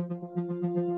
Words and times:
Música 0.00 0.89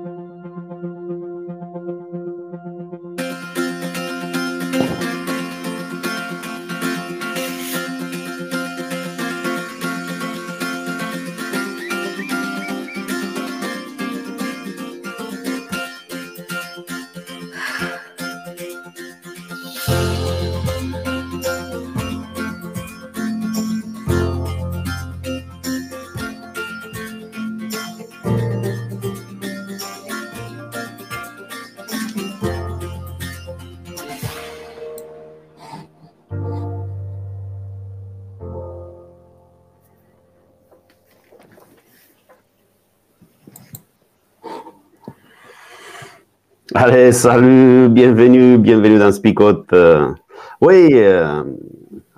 Allez, 46.85 47.13
salut, 47.13 47.87
bienvenue, 47.87 48.57
bienvenue 48.57 48.99
dans 48.99 49.13
Spicote. 49.13 49.71
Euh, 49.71 50.09
oui, 50.59 50.89
euh, 50.91 51.41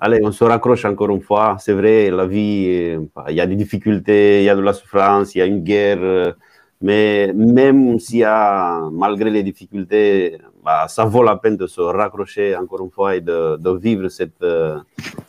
allez, 0.00 0.18
on 0.24 0.32
se 0.32 0.42
raccroche 0.42 0.84
encore 0.84 1.10
une 1.10 1.20
fois. 1.22 1.54
C'est 1.60 1.72
vrai, 1.72 2.10
la 2.10 2.26
vie, 2.26 2.66
euh, 2.68 3.00
il 3.28 3.36
y 3.36 3.40
a 3.40 3.46
des 3.46 3.54
difficultés, 3.54 4.40
il 4.40 4.44
y 4.44 4.48
a 4.48 4.56
de 4.56 4.60
la 4.60 4.72
souffrance, 4.72 5.36
il 5.36 5.38
y 5.38 5.42
a 5.42 5.46
une 5.46 5.62
guerre. 5.62 6.34
mais 6.82 7.32
même 7.32 8.00
s'il 8.00 8.18
y 8.18 8.24
a, 8.24 8.90
malgré 8.90 9.30
les 9.30 9.44
difficultés, 9.44 10.36
bah, 10.64 10.86
ça 10.88 11.04
vaut 11.04 11.22
la 11.22 11.36
peine 11.36 11.56
de 11.56 11.68
se 11.68 11.80
raccrocher 11.80 12.56
encore 12.56 12.80
une 12.80 12.90
fois 12.90 13.14
et 13.14 13.20
de, 13.20 13.78
vivre 13.78 14.08
cette, 14.08 14.44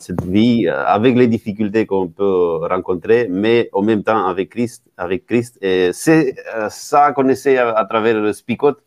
cette 0.00 0.24
vie 0.24 0.66
avec 0.66 1.16
les 1.16 1.28
difficultés 1.28 1.86
qu'on 1.86 2.08
peut 2.08 2.56
rencontrer, 2.68 3.28
mais 3.30 3.70
en 3.72 3.82
même 3.82 4.02
temps 4.02 4.26
avec 4.26 4.48
Christ. 4.48 4.82
Avec 4.96 5.26
Christ. 5.26 5.58
Et 5.62 5.90
c'est 5.92 6.34
ça 6.70 7.12
qu'on 7.12 7.28
essaie 7.28 7.56
à, 7.56 7.70
à 7.70 7.84
travers 7.84 8.34
Spicote 8.34 8.80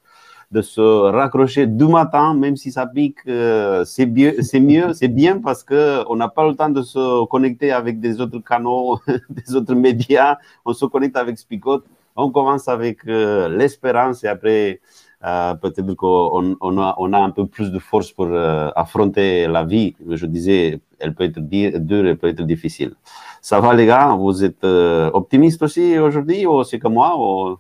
de 0.52 0.62
se 0.62 0.82
raccrocher 0.82 1.66
du 1.66 1.86
matin, 1.86 2.34
même 2.34 2.58
si 2.58 2.72
ça 2.72 2.86
pique, 2.86 3.20
euh, 3.28 3.86
c'est 3.86 4.08
c'est 4.42 4.60
mieux, 4.60 4.94
c'est 4.94 5.08
bien 5.08 5.40
parce 5.40 5.64
que 5.64 6.04
on 6.10 6.16
n'a 6.18 6.28
pas 6.28 6.48
le 6.48 6.56
temps 6.56 6.70
de 6.70 6.82
se 6.82 7.26
connecter 7.26 7.72
avec 7.72 8.00
des 8.00 8.20
autres 8.20 8.40
canaux, 8.40 9.00
des 9.30 9.56
autres 9.56 9.76
médias. 9.76 10.38
On 10.66 10.74
se 10.74 10.86
connecte 10.86 11.16
avec 11.16 11.38
Spicote. 11.38 11.86
On 12.18 12.30
commence 12.32 12.68
avec 12.68 13.08
euh, 13.08 13.48
l'espérance 13.48 14.24
et 14.26 14.28
après, 14.28 14.82
euh, 15.24 15.54
peut-être 15.56 15.94
qu'on 15.94 16.58
on 16.60 16.78
a, 16.80 16.96
on 16.98 17.14
a 17.14 17.20
un 17.20 17.30
peu 17.30 17.46
plus 17.46 17.72
de 17.72 17.80
force 17.80 18.12
pour 18.12 18.30
affronter 18.76 19.48
la 19.48 19.64
vie. 19.64 19.96
Je 20.10 20.26
disais, 20.26 20.80
elle 21.00 21.14
peut 21.14 21.24
être 21.24 21.40
dure, 21.40 22.06
elle 22.06 22.18
peut 22.18 22.28
être 22.28 22.44
difficile. 22.44 22.94
Ça 23.42 23.60
va 23.60 23.74
les 23.74 23.88
gars? 23.88 24.16
Vous 24.16 24.44
êtes 24.44 24.64
euh, 24.64 25.10
optimiste 25.14 25.64
aussi 25.64 25.98
aujourd'hui 25.98 26.46
ou 26.46 26.64
c'est 26.64 26.78
comme 26.78 26.94
moi 26.94 27.16
ou... 27.18 27.58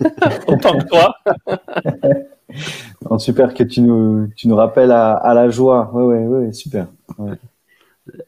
Autant 0.48 0.76
que 0.78 0.88
toi 0.88 1.14
Super 3.18 3.54
que 3.54 3.62
tu 3.62 3.80
nous, 3.80 4.28
tu 4.36 4.48
nous 4.48 4.56
rappelles 4.56 4.90
à, 4.90 5.32
la 5.34 5.48
joie. 5.50 5.90
Oui, 5.94 6.16
oui, 6.16 6.46
oui, 6.46 6.54
super. 6.54 6.86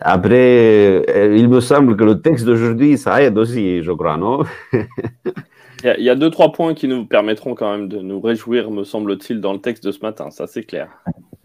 Après, 0.01 1.05
euh, 1.08 1.36
il 1.36 1.48
me 1.48 1.61
semble 1.61 1.97
que 1.97 2.05
le 2.05 2.20
texte 2.20 2.45
d'aujourd'hui, 2.47 2.96
ça 2.98 3.20
aide 3.23 3.36
aussi, 3.36 3.83
je 3.83 3.92
crois, 3.92 4.17
non? 4.17 4.45
il 5.85 6.03
y, 6.03 6.11
a, 6.11 6.14
deux, 6.14 6.31
trois 6.31 6.53
points 6.53 6.75
qui 6.75 6.89
nous 6.89 7.07
permettront 7.07 7.55
quand 7.55 7.70
même 7.70 7.89
de 7.89 7.98
nous 7.98 8.20
réjouir, 8.20 8.70
me 8.70 8.85
semble-t-il, 8.85 9.41
dans 9.41 9.53
le 9.53 9.61
texte 9.61 9.85
de 9.85 9.92
ce 9.92 10.01
matin. 10.01 10.31
Ça, 10.31 10.47
c'est 10.47 10.64
clair. 10.64 10.91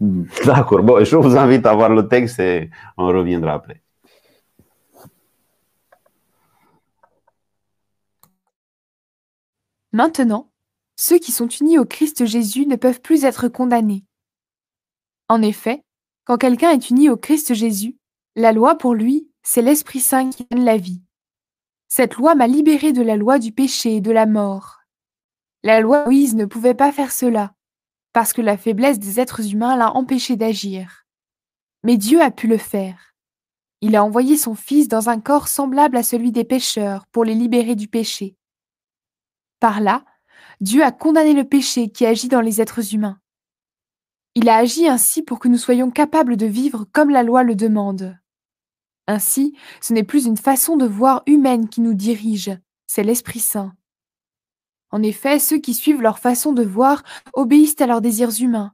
D'accord. 0.44 0.82
Bon, 0.82 1.04
je 1.04 1.16
vous 1.16 1.36
invite 1.36 1.66
à 1.66 1.74
voir 1.74 1.90
le 1.90 2.08
texte 2.08 2.40
et 2.40 2.70
on 2.96 3.06
reviendra 3.08 3.52
après. 3.52 3.82
Maintenant, 9.92 10.50
ceux 10.96 11.18
qui 11.18 11.32
sont 11.32 11.48
unis 11.48 11.78
au 11.78 11.84
Christ 11.84 12.24
Jésus 12.24 12.66
ne 12.66 12.76
peuvent 12.76 13.02
plus 13.02 13.24
être 13.24 13.48
condamnés. 13.48 14.04
En 15.28 15.42
effet, 15.42 15.82
quand 16.24 16.38
quelqu'un 16.38 16.70
est 16.70 16.90
uni 16.90 17.10
au 17.10 17.16
Christ 17.16 17.52
Jésus, 17.52 17.96
la 18.34 18.52
loi 18.52 18.76
pour 18.76 18.94
lui, 18.94 19.28
c'est 19.42 19.62
l'Esprit 19.62 20.00
Saint 20.00 20.30
qui 20.30 20.46
donne 20.50 20.64
la 20.64 20.78
vie. 20.78 21.02
Cette 21.94 22.14
loi 22.14 22.34
m'a 22.34 22.46
libéré 22.46 22.94
de 22.94 23.02
la 23.02 23.16
loi 23.16 23.38
du 23.38 23.52
péché 23.52 23.96
et 23.96 24.00
de 24.00 24.10
la 24.10 24.24
mort. 24.24 24.78
La 25.62 25.78
loi 25.80 26.06
Moïse 26.06 26.34
ne 26.34 26.46
pouvait 26.46 26.72
pas 26.72 26.90
faire 26.90 27.12
cela, 27.12 27.52
parce 28.14 28.32
que 28.32 28.40
la 28.40 28.56
faiblesse 28.56 28.98
des 28.98 29.20
êtres 29.20 29.52
humains 29.52 29.76
l'a 29.76 29.94
empêché 29.94 30.36
d'agir. 30.36 31.04
Mais 31.82 31.98
Dieu 31.98 32.22
a 32.22 32.30
pu 32.30 32.46
le 32.46 32.56
faire. 32.56 33.14
Il 33.82 33.94
a 33.94 34.02
envoyé 34.02 34.38
son 34.38 34.54
Fils 34.54 34.88
dans 34.88 35.10
un 35.10 35.20
corps 35.20 35.48
semblable 35.48 35.98
à 35.98 36.02
celui 36.02 36.32
des 36.32 36.44
pécheurs 36.44 37.04
pour 37.08 37.24
les 37.26 37.34
libérer 37.34 37.74
du 37.74 37.88
péché. 37.88 38.38
Par 39.60 39.82
là, 39.82 40.02
Dieu 40.62 40.82
a 40.82 40.92
condamné 40.92 41.34
le 41.34 41.44
péché 41.44 41.90
qui 41.90 42.06
agit 42.06 42.28
dans 42.28 42.40
les 42.40 42.62
êtres 42.62 42.94
humains. 42.94 43.20
Il 44.34 44.48
a 44.48 44.56
agi 44.56 44.88
ainsi 44.88 45.20
pour 45.22 45.38
que 45.38 45.48
nous 45.48 45.58
soyons 45.58 45.90
capables 45.90 46.38
de 46.38 46.46
vivre 46.46 46.86
comme 46.90 47.10
la 47.10 47.22
loi 47.22 47.42
le 47.42 47.54
demande. 47.54 48.16
Ainsi, 49.06 49.56
ce 49.80 49.92
n'est 49.92 50.04
plus 50.04 50.26
une 50.26 50.36
façon 50.36 50.76
de 50.76 50.86
voir 50.86 51.22
humaine 51.26 51.68
qui 51.68 51.80
nous 51.80 51.94
dirige, 51.94 52.50
c'est 52.86 53.02
l'Esprit 53.02 53.40
Saint. 53.40 53.74
En 54.90 55.02
effet, 55.02 55.38
ceux 55.38 55.58
qui 55.58 55.74
suivent 55.74 56.02
leur 56.02 56.18
façon 56.18 56.52
de 56.52 56.62
voir 56.62 57.02
obéissent 57.32 57.80
à 57.80 57.86
leurs 57.86 58.00
désirs 58.00 58.40
humains, 58.40 58.72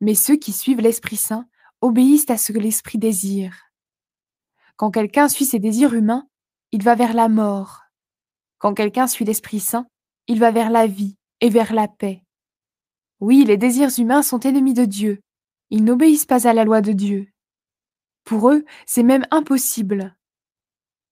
mais 0.00 0.14
ceux 0.14 0.36
qui 0.36 0.52
suivent 0.52 0.80
l'Esprit 0.80 1.16
Saint 1.16 1.48
obéissent 1.80 2.30
à 2.30 2.36
ce 2.36 2.52
que 2.52 2.58
l'Esprit 2.58 2.98
désire. 2.98 3.70
Quand 4.76 4.90
quelqu'un 4.90 5.28
suit 5.28 5.44
ses 5.44 5.58
désirs 5.58 5.94
humains, 5.94 6.28
il 6.72 6.82
va 6.82 6.94
vers 6.94 7.14
la 7.14 7.28
mort. 7.28 7.82
Quand 8.58 8.74
quelqu'un 8.74 9.06
suit 9.06 9.24
l'Esprit 9.24 9.60
Saint, 9.60 9.86
il 10.26 10.38
va 10.38 10.50
vers 10.50 10.70
la 10.70 10.86
vie 10.86 11.16
et 11.40 11.48
vers 11.48 11.72
la 11.72 11.88
paix. 11.88 12.22
Oui, 13.20 13.44
les 13.44 13.56
désirs 13.56 13.98
humains 13.98 14.22
sont 14.22 14.40
ennemis 14.40 14.74
de 14.74 14.84
Dieu. 14.84 15.20
Ils 15.70 15.84
n'obéissent 15.84 16.26
pas 16.26 16.46
à 16.46 16.52
la 16.52 16.64
loi 16.64 16.80
de 16.80 16.92
Dieu. 16.92 17.28
Pour 18.24 18.50
eux, 18.50 18.64
c'est 18.86 19.02
même 19.02 19.26
impossible. 19.30 20.16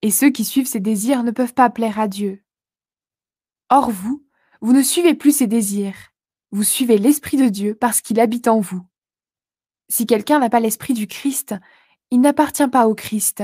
Et 0.01 0.11
ceux 0.11 0.31
qui 0.31 0.45
suivent 0.45 0.67
ces 0.67 0.81
désirs 0.81 1.23
ne 1.23 1.31
peuvent 1.31 1.55
pas 1.55 1.71
plaire 1.71 2.01
à 2.01 2.09
Dieu. 2.09 2.43
Or 3.69 3.91
vous, 3.91 4.27
vous 4.61 4.73
ne 4.73 4.83
suivez 4.83 5.15
plus 5.15 5.37
ces 5.37 5.47
désirs. 5.47 6.13
Vous 6.51 6.65
suivez 6.65 6.99
l'Esprit 6.99 7.37
de 7.37 7.49
Dieu 7.49 7.75
parce 7.75 8.01
qu'il 8.01 8.21
habite 8.21 8.49
en 8.49 8.61
vous. 8.61 8.85
Si 9.89 10.07
quelqu'un 10.07 10.39
n'a 10.39 10.51
pas 10.51 10.61
l'Esprit 10.61 10.95
du 10.95 11.07
Christ, 11.07 11.55
il 12.11 12.21
n'appartient 12.21 12.69
pas 12.69 12.89
au 12.89 12.95
Christ. 12.95 13.43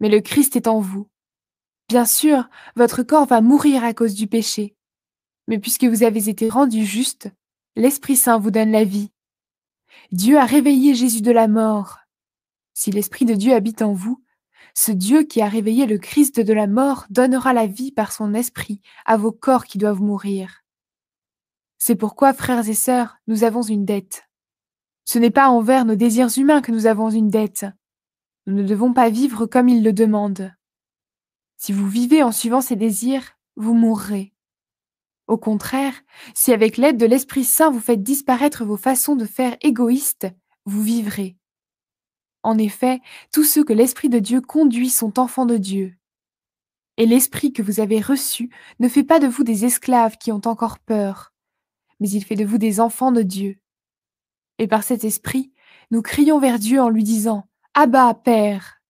Mais 0.00 0.08
le 0.08 0.20
Christ 0.20 0.56
est 0.56 0.66
en 0.66 0.80
vous. 0.80 1.08
Bien 1.88 2.04
sûr, 2.04 2.48
votre 2.76 3.02
corps 3.02 3.26
va 3.26 3.40
mourir 3.40 3.82
à 3.84 3.94
cause 3.94 4.14
du 4.14 4.26
péché. 4.26 4.76
Mais 5.46 5.58
puisque 5.58 5.84
vous 5.84 6.02
avez 6.02 6.28
été 6.28 6.48
rendu 6.48 6.84
juste, 6.84 7.30
l'Esprit 7.76 8.16
Saint 8.16 8.38
vous 8.38 8.50
donne 8.50 8.70
la 8.70 8.84
vie. 8.84 9.10
Dieu 10.12 10.38
a 10.38 10.44
réveillé 10.44 10.94
Jésus 10.94 11.22
de 11.22 11.30
la 11.30 11.48
mort. 11.48 11.98
Si 12.80 12.92
l'Esprit 12.92 13.24
de 13.24 13.34
Dieu 13.34 13.54
habite 13.54 13.82
en 13.82 13.92
vous, 13.92 14.22
ce 14.72 14.92
Dieu 14.92 15.24
qui 15.24 15.42
a 15.42 15.48
réveillé 15.48 15.84
le 15.84 15.98
Christ 15.98 16.38
de 16.38 16.52
la 16.52 16.68
mort 16.68 17.06
donnera 17.10 17.52
la 17.52 17.66
vie 17.66 17.90
par 17.90 18.12
son 18.12 18.34
esprit 18.34 18.80
à 19.04 19.16
vos 19.16 19.32
corps 19.32 19.64
qui 19.64 19.78
doivent 19.78 20.00
mourir. 20.00 20.62
C'est 21.78 21.96
pourquoi, 21.96 22.32
frères 22.32 22.68
et 22.68 22.74
sœurs, 22.74 23.16
nous 23.26 23.42
avons 23.42 23.62
une 23.62 23.84
dette. 23.84 24.28
Ce 25.04 25.18
n'est 25.18 25.32
pas 25.32 25.48
envers 25.48 25.84
nos 25.86 25.96
désirs 25.96 26.38
humains 26.38 26.62
que 26.62 26.70
nous 26.70 26.86
avons 26.86 27.10
une 27.10 27.30
dette. 27.30 27.66
Nous 28.46 28.54
ne 28.54 28.62
devons 28.62 28.92
pas 28.92 29.10
vivre 29.10 29.46
comme 29.46 29.68
il 29.68 29.82
le 29.82 29.92
demande. 29.92 30.54
Si 31.56 31.72
vous 31.72 31.88
vivez 31.88 32.22
en 32.22 32.30
suivant 32.30 32.60
ces 32.60 32.76
désirs, 32.76 33.32
vous 33.56 33.74
mourrez. 33.74 34.32
Au 35.26 35.36
contraire, 35.36 36.00
si 36.32 36.52
avec 36.52 36.76
l'aide 36.76 36.96
de 36.96 37.06
l'Esprit 37.06 37.42
Saint 37.42 37.72
vous 37.72 37.80
faites 37.80 38.04
disparaître 38.04 38.64
vos 38.64 38.76
façons 38.76 39.16
de 39.16 39.24
faire 39.24 39.56
égoïstes, 39.62 40.28
vous 40.64 40.80
vivrez. 40.80 41.37
En 42.42 42.58
effet, 42.58 43.00
tous 43.32 43.44
ceux 43.44 43.64
que 43.64 43.72
l'Esprit 43.72 44.08
de 44.08 44.18
Dieu 44.18 44.40
conduit 44.40 44.90
sont 44.90 45.18
enfants 45.18 45.46
de 45.46 45.56
Dieu. 45.56 45.94
Et 46.96 47.06
l'Esprit 47.06 47.52
que 47.52 47.62
vous 47.62 47.80
avez 47.80 48.00
reçu 48.00 48.50
ne 48.80 48.88
fait 48.88 49.04
pas 49.04 49.20
de 49.20 49.26
vous 49.26 49.44
des 49.44 49.64
esclaves 49.64 50.16
qui 50.18 50.32
ont 50.32 50.42
encore 50.46 50.78
peur, 50.78 51.32
mais 52.00 52.10
il 52.10 52.24
fait 52.24 52.36
de 52.36 52.44
vous 52.44 52.58
des 52.58 52.80
enfants 52.80 53.12
de 53.12 53.22
Dieu. 53.22 53.58
Et 54.58 54.66
par 54.66 54.82
cet 54.82 55.04
Esprit, 55.04 55.52
nous 55.90 56.02
crions 56.02 56.38
vers 56.38 56.58
Dieu 56.58 56.80
en 56.80 56.88
lui 56.88 57.04
disant 57.04 57.48
Abba, 57.74 58.14
Père. 58.14 58.82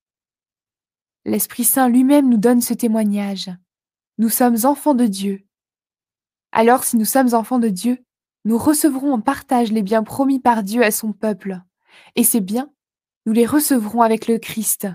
L'Esprit 1.25 1.65
Saint 1.65 1.89
lui-même 1.89 2.29
nous 2.29 2.39
donne 2.39 2.63
ce 2.63 2.73
témoignage. 2.73 3.51
Nous 4.17 4.31
sommes 4.31 4.65
enfants 4.65 4.95
de 4.95 5.07
Dieu. 5.07 5.47
Alors 6.53 6.85
si 6.85 6.97
nous 6.97 7.05
sommes 7.05 7.35
enfants 7.35 7.59
de 7.59 7.69
Dieu, 7.69 7.99
nous 8.45 8.57
recevrons 8.57 9.13
en 9.13 9.21
partage 9.21 9.71
les 9.71 9.83
biens 9.83 10.03
promis 10.03 10.41
par 10.41 10.63
Dieu 10.63 10.83
à 10.83 10.91
son 10.91 11.13
peuple. 11.13 11.61
Et 12.17 12.25
ces 12.25 12.41
biens, 12.41 12.73
nous 13.29 13.35
les 13.35 13.45
recevrons 13.45 14.01
avec 14.01 14.27
le 14.27 14.39
Christ. 14.39 14.89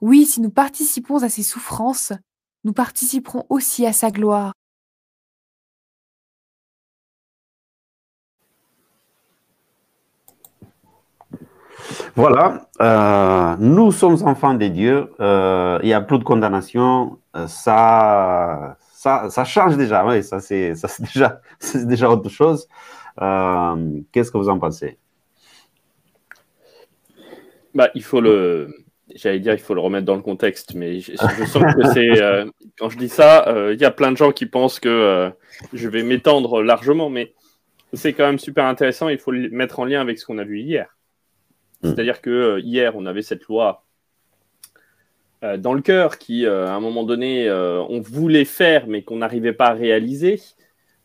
Oui, 0.00 0.26
si 0.26 0.40
nous 0.40 0.50
participons 0.50 1.24
à 1.24 1.28
ses 1.28 1.42
souffrances, 1.42 2.12
nous 2.62 2.72
participerons 2.72 3.46
aussi 3.48 3.84
à 3.84 3.92
sa 3.92 4.12
gloire. 4.12 4.52
Voilà, 12.14 12.68
euh, 12.80 13.56
nous 13.58 13.90
sommes 13.90 14.22
enfants 14.24 14.54
de 14.54 14.68
Dieu, 14.68 15.12
euh, 15.18 15.80
il 15.82 15.86
n'y 15.86 15.92
a 15.92 16.00
plus 16.00 16.20
de 16.20 16.22
condamnation, 16.22 17.18
euh, 17.34 17.48
ça, 17.48 18.76
ça, 18.92 19.44
change 19.44 19.76
déjà, 19.76 20.06
oui, 20.06 20.22
ça 20.22 20.38
c'est 20.38 20.74
déjà, 21.00 21.40
déjà 21.74 22.08
autre 22.08 22.28
chose. 22.28 22.68
Qu'est-ce 24.12 24.30
que 24.30 24.38
vous 24.38 24.48
en 24.48 24.60
pensez? 24.60 24.99
Bah, 27.74 27.90
Il 27.94 28.02
faut 28.02 28.20
le, 28.20 28.74
j'allais 29.14 29.40
dire, 29.40 29.52
il 29.52 29.58
faut 29.58 29.74
le 29.74 29.80
remettre 29.80 30.06
dans 30.06 30.16
le 30.16 30.22
contexte, 30.22 30.74
mais 30.74 31.00
je, 31.00 31.14
sens 31.16 31.62
que 31.74 31.86
c'est, 31.92 32.44
quand 32.78 32.90
je 32.90 32.98
dis 32.98 33.08
ça, 33.08 33.46
il 33.72 33.80
y 33.80 33.84
a 33.84 33.90
plein 33.90 34.12
de 34.12 34.16
gens 34.16 34.32
qui 34.32 34.46
pensent 34.46 34.80
que 34.80 35.30
je 35.72 35.88
vais 35.88 36.02
m'étendre 36.02 36.62
largement, 36.62 37.10
mais 37.10 37.32
c'est 37.92 38.12
quand 38.12 38.26
même 38.26 38.38
super 38.38 38.64
intéressant, 38.66 39.08
il 39.08 39.18
faut 39.18 39.32
le 39.32 39.50
mettre 39.50 39.80
en 39.80 39.84
lien 39.84 40.00
avec 40.00 40.18
ce 40.18 40.26
qu'on 40.26 40.38
a 40.38 40.44
vu 40.44 40.60
hier. 40.60 40.96
Mm. 41.82 41.88
C'est-à-dire 41.88 42.20
que 42.20 42.30
euh, 42.30 42.60
hier, 42.60 42.96
on 42.96 43.06
avait 43.06 43.22
cette 43.22 43.44
loi 43.44 43.84
euh, 45.42 45.56
dans 45.56 45.72
le 45.72 45.80
cœur 45.80 46.18
qui, 46.18 46.46
euh, 46.46 46.66
à 46.66 46.72
un 46.72 46.80
moment 46.80 47.04
donné, 47.04 47.50
on 47.50 48.00
voulait 48.00 48.44
faire, 48.44 48.86
mais 48.86 49.02
qu'on 49.02 49.16
n'arrivait 49.16 49.52
pas 49.52 49.68
à 49.68 49.74
réaliser. 49.74 50.40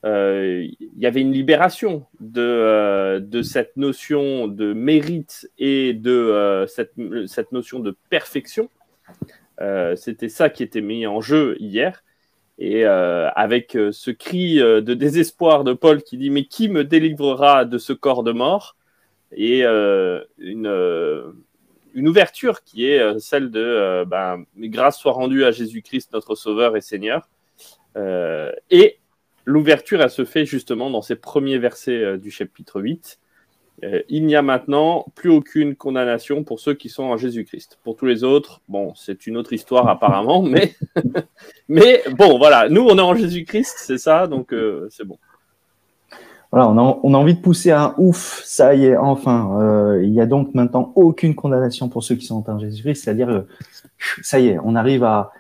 Il 0.06 1.00
y 1.00 1.06
avait 1.08 1.22
une 1.22 1.32
libération 1.32 2.06
de, 2.20 3.20
de 3.20 3.42
cette 3.42 3.76
notion 3.76 4.48
de 4.48 4.74
mérite 4.74 5.50
et 5.58 5.94
de 5.94 6.66
cette, 6.68 6.94
cette, 7.26 7.52
notion 7.52 7.80
de 7.80 7.96
perfection. 8.10 8.70
C'était 9.96 10.30
ça 10.30 10.50
qui 10.50 10.62
était 10.62 10.82
mis 10.82 11.08
en 11.08 11.22
jeu 11.22 11.58
hier. 11.60 12.04
Et 12.60 12.86
avec 12.86 13.72
ce 13.92 14.12
cri 14.12 14.58
de 14.58 14.94
désespoir 14.94 15.64
de 15.64 15.74
Paul 15.74 16.04
qui 16.04 16.18
dit 16.18 16.30
Mais 16.30 16.46
qui 16.46 16.70
me 16.70 16.84
délivrera 16.84 17.66
de 17.66 17.80
ce 17.80 17.92
corps 17.92 18.24
de 18.24 18.32
mort? 18.32 18.76
Et 19.32 19.66
euh, 19.66 20.24
une, 20.38 20.68
euh, 20.68 21.32
une 21.94 22.08
ouverture 22.08 22.64
qui 22.64 22.88
est 22.88 23.00
euh, 23.00 23.20
celle 23.20 23.52
de 23.52 24.04
ben, 24.06 24.46
grâce 24.58 24.98
soit 24.98 25.12
rendue 25.12 25.44
à 25.44 25.52
Jésus-Christ, 25.52 26.14
notre 26.14 26.36
Sauveur 26.36 26.78
et 26.78 26.82
Seigneur. 26.82 27.28
et 27.96 29.00
l'ouverture, 29.46 30.02
elle 30.02 30.10
se 30.10 30.26
fait 30.26 30.46
justement 30.46 30.90
dans 30.90 31.02
ces 31.02 31.16
premiers 31.16 31.58
versets 31.58 32.18
du 32.18 32.32
chapitre 32.32 32.82
8. 32.82 33.20
il 34.10 34.26
n'y 34.26 34.36
a 34.36 34.42
maintenant 34.42 35.06
plus 35.16 35.30
aucune 35.30 35.76
condamnation 35.76 36.44
pour 36.44 36.60
ceux 36.60 36.74
qui 36.74 36.90
sont 36.90 37.04
en 37.04 37.18
Jésus-Christ. 37.18 37.80
Pour 37.84 37.96
tous 37.96 38.06
les 38.06 38.24
autres, 38.24 38.62
bon, 38.68 38.94
c'est 38.96 39.28
une 39.28 39.38
autre 39.38 39.54
histoire 39.54 39.88
apparemment, 39.88 40.42
mais, 40.44 40.76
mais 41.68 42.04
bon, 42.18 42.38
voilà, 42.38 42.70
nous 42.70 42.82
on 42.82 42.98
est 42.98 43.02
en 43.02 43.16
Jésus-Christ, 43.16 43.76
c'est 43.78 43.98
ça, 44.00 44.28
donc 44.28 44.54
c'est 44.90 45.06
bon 45.06 45.18
on 46.56 47.14
a, 47.14 47.18
envie 47.18 47.36
de 47.36 47.42
pousser 47.42 47.72
un 47.72 47.94
ouf, 47.98 48.42
ça 48.46 48.76
y 48.76 48.86
est, 48.86 48.98
enfin. 48.98 49.58
Euh, 49.60 50.04
il 50.04 50.14
y 50.14 50.22
a 50.22 50.26
donc 50.26 50.54
maintenant 50.54 50.94
aucune 50.96 51.36
condamnation 51.36 51.90
pour 51.90 52.04
ceux 52.04 52.16
qui 52.16 52.26
sont 52.26 52.50
en 52.50 52.60
Jésus-Christ, 52.60 53.04
c'est-à-dire, 53.04 53.30
euh, 53.30 53.42
ça 54.22 54.40
y 54.40 54.50
est, 54.50 54.60
on 54.64 54.76
arrive 54.76 55.04
à, 55.04 55.32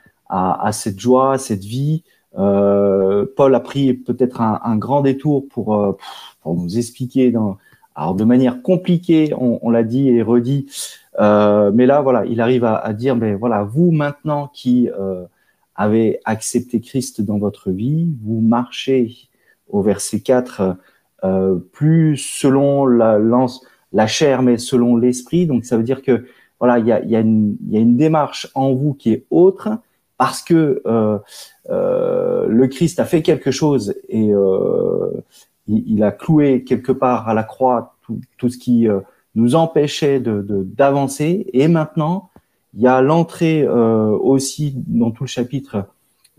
cette 0.71 0.99
joie, 0.99 1.33
à 1.33 1.37
cette 1.37 1.63
vie. 1.63 2.03
Euh, 2.37 3.25
Paul 3.35 3.55
a 3.55 3.59
pris 3.59 3.93
peut-être 3.93 4.41
un, 4.41 4.77
grand 4.77 5.01
détour 5.01 5.47
pour, 5.47 5.97
nous 6.45 6.77
expliquer, 6.77 7.31
dans, 7.31 7.57
alors 7.95 8.15
de 8.15 8.23
manière 8.23 8.61
compliquée, 8.61 9.33
on, 9.37 9.69
l'a 9.69 9.83
dit 9.83 10.09
et 10.09 10.21
redit, 10.21 10.67
mais 11.19 11.85
là, 11.85 12.01
voilà, 12.01 12.25
il 12.25 12.41
arrive 12.41 12.65
à, 12.65 12.93
dire, 12.93 13.15
ben 13.15 13.35
voilà, 13.35 13.63
vous 13.63 13.91
maintenant 13.91 14.49
qui 14.53 14.89
avez 15.75 16.19
accepté 16.25 16.79
Christ 16.81 17.21
dans 17.21 17.37
votre 17.37 17.71
vie, 17.71 18.13
vous 18.23 18.41
marchez 18.41 19.15
au 19.69 19.81
verset 19.81 20.21
4 20.21 20.77
euh, 21.23 21.55
plus 21.73 22.17
selon 22.17 22.85
la, 22.85 24.07
chair, 24.07 24.41
mais 24.41 24.57
selon 24.57 24.95
l'esprit. 24.95 25.47
Donc 25.47 25.65
ça 25.65 25.77
veut 25.77 25.83
dire 25.83 26.01
que 26.01 26.25
voilà, 26.59 26.79
il 26.79 26.87
y 26.87 27.15
a, 27.15 27.19
une 27.19 27.97
démarche 27.97 28.47
en 28.53 28.73
vous 28.73 28.93
qui 28.93 29.11
est 29.11 29.25
autre 29.29 29.69
parce 30.17 30.41
que 30.41 30.81
euh, 30.85 31.17
euh, 31.69 32.47
le 32.47 32.67
Christ 32.67 32.99
a 32.99 33.05
fait 33.05 33.21
quelque 33.21 33.51
chose 33.51 33.95
et 34.07 34.33
euh, 34.33 35.11
il, 35.67 36.03
a 36.03 36.11
cloué 36.11 36.63
quelque 36.63 36.91
part 36.91 37.27
à 37.27 37.33
la 37.33 37.43
croix 37.43 37.95
tout, 38.37 38.49
ce 38.49 38.57
qui 38.57 38.87
nous 39.33 39.55
empêchait 39.55 40.19
de 40.19 40.41
d'avancer. 40.41 41.47
Et 41.53 41.67
maintenant, 41.67 42.29
il 42.75 42.81
y 42.81 42.87
a 42.87 43.01
l'entrée 43.01 43.67
aussi 43.67 44.75
dans 44.87 45.09
tout 45.09 45.23
le 45.23 45.27
chapitre, 45.27 45.87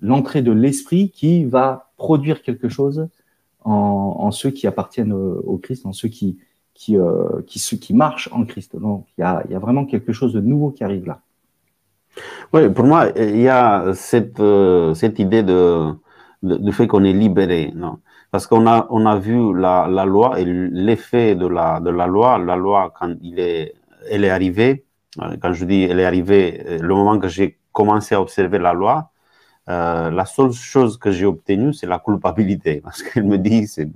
l'entrée 0.01 0.43
de 0.43 0.53
l'esprit 0.53 1.11
qui 1.11 1.45
va 1.45 1.91
produire 1.97 2.43
quelque 2.43 2.69
chose 2.69 3.09
en, 3.65 4.31
ceux 4.31 4.51
qui 4.51 4.67
appartiennent 4.67 5.13
au, 5.13 5.59
Christ, 5.59 5.87
en 5.87 5.93
ceux 5.93 6.09
qui, 6.09 6.39
qui, 6.75 6.97
euh, 6.97 7.43
qui, 7.47 7.59
ceux 7.59 7.77
qui 7.77 7.95
marchent 7.95 8.29
en 8.33 8.45
Christ. 8.45 8.77
Donc, 8.77 9.07
il 9.19 9.23
y 9.23 9.25
a, 9.25 9.45
y 9.51 9.55
a, 9.55 9.59
vraiment 9.59 9.87
quelque 9.87 10.13
chose 10.13 10.33
de 10.33 10.41
nouveau 10.41 10.71
qui 10.71 10.85
arrive 10.85 11.07
là. 11.07 11.21
Oui, 12.53 12.69
pour 12.71 12.85
moi, 12.85 13.09
il 13.17 13.41
y 13.41 13.49
a 13.49 13.93
cette, 13.95 14.41
euh, 14.41 14.95
cette 14.95 15.19
idée 15.19 15.43
de, 15.43 15.93
de, 16.43 16.71
fait 16.73 16.87
qu'on 16.87 17.05
est 17.05 17.13
libéré. 17.13 17.73
Non? 17.75 17.99
Parce 18.31 18.47
qu'on 18.47 18.67
a, 18.67 18.87
on 18.91 19.07
a 19.07 19.17
vu 19.19 19.59
la, 19.59 19.87
la 19.89 20.05
loi 20.05 20.41
et 20.41 20.45
l'effet 20.45 21.35
de 21.35 21.47
la, 21.47 21.81
de 21.81 21.91
la 21.91 22.07
loi. 22.07 22.39
La 22.39 22.57
loi, 22.57 22.93
quand 22.99 23.15
il 23.23 23.39
est, 23.41 23.75
elle 24.11 24.25
est 24.25 24.31
arrivée, 24.31 24.85
euh, 25.23 25.37
quand 25.41 25.53
je 25.53 25.65
dis 25.65 25.83
elle 25.85 26.01
est 26.01 26.05
arrivée, 26.05 26.79
le 26.81 26.95
moment 26.95 27.19
que 27.19 27.29
j'ai 27.29 27.59
commencé 27.73 28.15
à 28.15 28.21
observer 28.21 28.59
la 28.59 28.73
loi, 28.73 29.11
euh, 29.69 30.11
la 30.11 30.25
seule 30.27 30.53
chose 30.53 30.97
que 30.97 31.11
j'ai 31.11 31.27
obtenue, 31.27 31.75
c'est 31.75 31.87
la 31.89 31.99
culpabilité, 31.99 32.81
parce 32.85 33.03
qu'elle 33.03 33.25
me 33.25 33.37
dit 33.39 33.67
c'est 33.67 33.91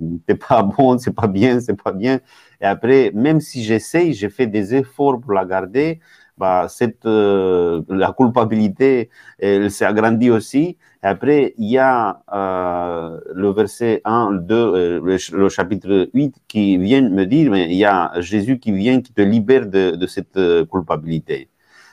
pas 0.47 0.63
bon, 0.63 0.97
c'est 0.97 1.13
pas 1.15 1.27
bien, 1.27 1.59
c'est 1.61 1.81
pas 1.81 1.93
bien. 1.93 2.19
Et 2.59 2.65
après, 2.65 3.11
même 3.13 3.39
si 3.39 3.63
j'essaye, 3.63 4.13
j'ai 4.13 4.29
fait 4.29 4.47
des 4.47 4.75
efforts 4.75 5.19
pour 5.21 5.31
la 5.33 5.45
garder, 5.45 5.99
bah, 6.41 6.65
cette 6.69 7.05
euh, 7.05 7.83
la 7.87 8.13
culpabilité, 8.13 9.09
elle 9.37 9.69
s'est 9.69 9.85
agrandie 9.85 10.31
aussi. 10.31 10.77
Après, 11.03 11.53
il 11.57 11.69
y 11.69 11.77
a 11.77 12.21
euh, 12.33 13.19
le 13.33 13.49
verset 13.51 14.01
1, 14.05 14.31
2, 14.33 14.99
le, 15.03 15.17
le, 15.41 15.49
chapitre 15.49 16.09
8 16.13 16.35
qui 16.47 16.77
vient 16.77 17.07
me 17.07 17.25
dire, 17.25 17.51
mais 17.51 17.65
il 17.69 17.77
y 17.77 17.85
a 17.85 18.11
Jésus 18.21 18.57
qui 18.57 18.71
vient, 18.71 19.01
qui 19.01 19.13
te 19.13 19.21
libère 19.21 19.67
de, 19.67 20.07
cette 20.07 20.39
culpabilité. 20.71 21.47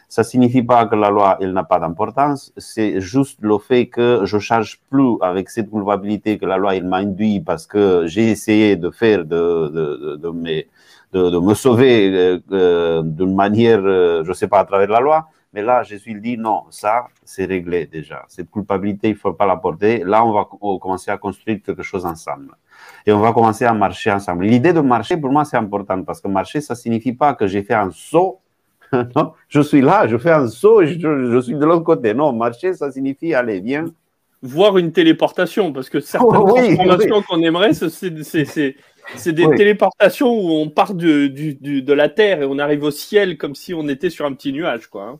Ça 0.08 0.24
signifie 0.24 0.62
pas 0.62 0.86
que 0.86 0.96
la 0.96 1.10
loi, 1.10 1.36
elle 1.40 1.52
n'a 1.52 1.64
pas 1.64 1.78
d'importance. 1.78 2.52
C'est 2.56 3.00
juste 3.00 3.38
le 3.42 3.58
fait 3.58 3.86
que 3.88 4.22
je 4.24 4.38
charge 4.38 4.80
plus 4.90 5.16
avec 5.20 5.50
cette 5.50 5.70
culpabilité 5.70 6.38
que 6.38 6.46
la 6.46 6.56
loi, 6.56 6.74
il 6.74 6.84
m'a 6.84 6.98
induit 6.98 7.40
parce 7.40 7.66
que 7.66 8.06
j'ai 8.06 8.30
essayé 8.30 8.76
de 8.76 8.90
faire, 8.90 9.26
de, 9.26 9.68
de, 9.76 10.16
de, 10.16 10.28
me, 10.30 10.62
de, 11.12 11.30
de 11.30 11.38
me 11.38 11.54
sauver 11.54 12.40
euh, 12.52 13.02
d'une 13.02 13.34
manière, 13.34 13.80
euh, 13.82 14.24
je 14.24 14.32
sais 14.32 14.48
pas, 14.48 14.60
à 14.60 14.64
travers 14.64 14.88
la 14.88 15.00
loi. 15.00 15.28
Mais 15.54 15.62
là, 15.62 15.82
je 15.82 15.96
suis 15.96 16.20
dit, 16.20 16.36
non, 16.36 16.64
ça, 16.70 17.06
c'est 17.24 17.46
réglé 17.46 17.86
déjà. 17.86 18.24
Cette 18.28 18.50
culpabilité, 18.50 19.08
il 19.08 19.16
faut 19.16 19.32
pas 19.32 19.46
la 19.46 19.56
porter. 19.56 20.04
Là, 20.04 20.24
on 20.24 20.32
va 20.32 20.46
commencer 20.78 21.10
à 21.10 21.16
construire 21.16 21.60
quelque 21.64 21.82
chose 21.82 22.04
ensemble. 22.04 22.54
Et 23.06 23.12
on 23.12 23.20
va 23.20 23.32
commencer 23.32 23.64
à 23.64 23.72
marcher 23.72 24.12
ensemble. 24.12 24.44
L'idée 24.44 24.74
de 24.74 24.80
marcher, 24.80 25.16
pour 25.16 25.32
moi, 25.32 25.44
c'est 25.46 25.56
important 25.56 26.02
parce 26.02 26.20
que 26.20 26.28
marcher, 26.28 26.60
ça 26.60 26.74
signifie 26.74 27.14
pas 27.14 27.32
que 27.34 27.46
j'ai 27.46 27.62
fait 27.62 27.74
un 27.74 27.90
saut 27.90 28.40
non, 29.16 29.32
je 29.48 29.60
suis 29.60 29.80
là, 29.80 30.06
je 30.06 30.16
fais 30.16 30.30
un 30.30 30.48
saut, 30.48 30.84
je, 30.84 30.98
je 30.98 31.40
suis 31.40 31.54
de 31.54 31.64
l'autre 31.64 31.84
côté. 31.84 32.14
Non, 32.14 32.32
marcher, 32.32 32.74
ça 32.74 32.90
signifie 32.90 33.34
aller, 33.34 33.60
viens. 33.60 33.86
Voir 34.40 34.78
une 34.78 34.92
téléportation, 34.92 35.72
parce 35.72 35.90
que 35.90 36.00
certaines 36.00 36.36
oh, 36.40 36.54
transformations 36.54 37.22
qu'on 37.22 37.42
aimerait, 37.42 37.72
c'est 37.74 38.76
des 39.26 39.46
téléportations 39.56 40.32
où 40.32 40.50
on 40.50 40.68
part 40.68 40.94
de, 40.94 41.26
du, 41.26 41.82
de 41.82 41.92
la 41.92 42.08
Terre 42.08 42.42
et 42.42 42.44
on 42.44 42.58
arrive 42.58 42.84
au 42.84 42.90
ciel 42.90 43.36
comme 43.38 43.54
si 43.54 43.74
on 43.74 43.88
était 43.88 44.10
sur 44.10 44.26
un 44.26 44.32
petit 44.32 44.52
nuage. 44.52 44.86
Quoi, 44.88 45.04
hein. 45.04 45.18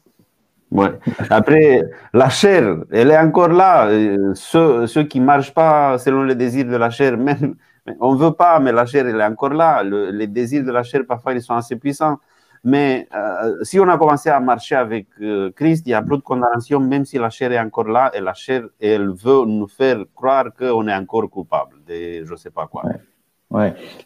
Ouais. 0.71 0.91
Après, 1.31 1.83
la 2.13 2.29
chair, 2.29 2.77
elle 2.91 3.11
est 3.11 3.19
encore 3.19 3.49
là. 3.49 3.89
Euh, 3.89 4.33
ceux, 4.35 4.87
ceux 4.87 5.05
qui 5.05 5.21
ne 5.21 5.25
marchent 5.25 5.55
pas 5.55 5.99
selon 5.99 6.25
les 6.25 6.35
désirs 6.35 6.67
de 6.67 6.77
la 6.77 6.91
chair, 6.91 7.17
même, 7.17 7.57
on 8.01 8.15
ne 8.15 8.19
veut 8.19 8.33
pas, 8.33 8.59
mais 8.61 8.73
la 8.73 8.85
chair, 8.85 9.07
elle 9.07 9.21
est 9.21 9.25
encore 9.25 9.55
là. 9.55 9.83
les 9.83 10.27
désirs 10.27 10.65
de 10.65 10.71
la 10.71 10.83
chair, 10.83 11.03
parfois, 11.09 11.33
ils 11.33 11.43
sont 11.43 11.55
assez 11.55 11.77
puissants. 11.77 12.19
Mais 12.65 13.09
euh, 13.15 13.57
si 13.63 13.79
on 13.79 13.89
a 13.89 13.97
commencé 13.97 14.29
à 14.29 14.41
marcher 14.41 14.75
avec 14.75 15.07
euh, 15.23 15.51
Christ, 15.53 15.87
il 15.87 15.91
y 15.91 15.95
a 15.95 16.03
plus 16.03 16.17
de 16.19 16.23
condamnation, 16.23 16.81
même 16.81 17.05
si 17.05 17.17
la 17.17 17.31
chair 17.31 17.53
est 17.53 17.61
encore 17.61 17.89
là 17.89 18.11
et 18.15 18.21
la 18.21 18.35
chair, 18.35 18.65
elle 18.81 19.11
veut 19.11 19.45
nous 19.47 19.69
faire 19.69 20.05
croire 20.15 20.47
qu'on 20.59 20.89
est 20.89 20.95
encore 20.95 21.31
coupable 21.31 21.77
de 21.87 22.25
je 22.25 22.31
ne 22.31 22.37
sais 22.37 22.51
pas 22.51 22.67
quoi. 22.67 22.85
Ouais. 22.85 22.97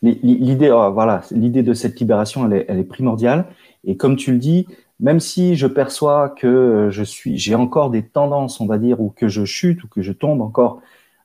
L'idée, 0.02 0.70
oh, 0.70 0.92
voilà, 0.92 1.22
l'idée 1.30 1.62
de 1.62 1.74
cette 1.74 1.98
libération, 1.98 2.50
elle 2.50 2.78
est, 2.78 2.84
primordiale. 2.84 3.46
Et 3.84 3.96
comme 3.96 4.16
tu 4.16 4.32
le 4.32 4.38
dis, 4.38 4.66
même 5.00 5.20
si 5.20 5.56
je 5.56 5.66
perçois 5.66 6.28
que 6.28 6.88
je 6.90 7.02
suis, 7.02 7.36
j'ai 7.36 7.54
encore 7.54 7.90
des 7.90 8.02
tendances, 8.02 8.60
on 8.60 8.66
va 8.66 8.78
dire, 8.78 9.00
ou 9.00 9.10
que 9.10 9.28
je 9.28 9.44
chute 9.44 9.82
ou 9.82 9.88
que 9.88 10.02
je 10.02 10.12
tombe 10.12 10.40
encore, 10.40 10.80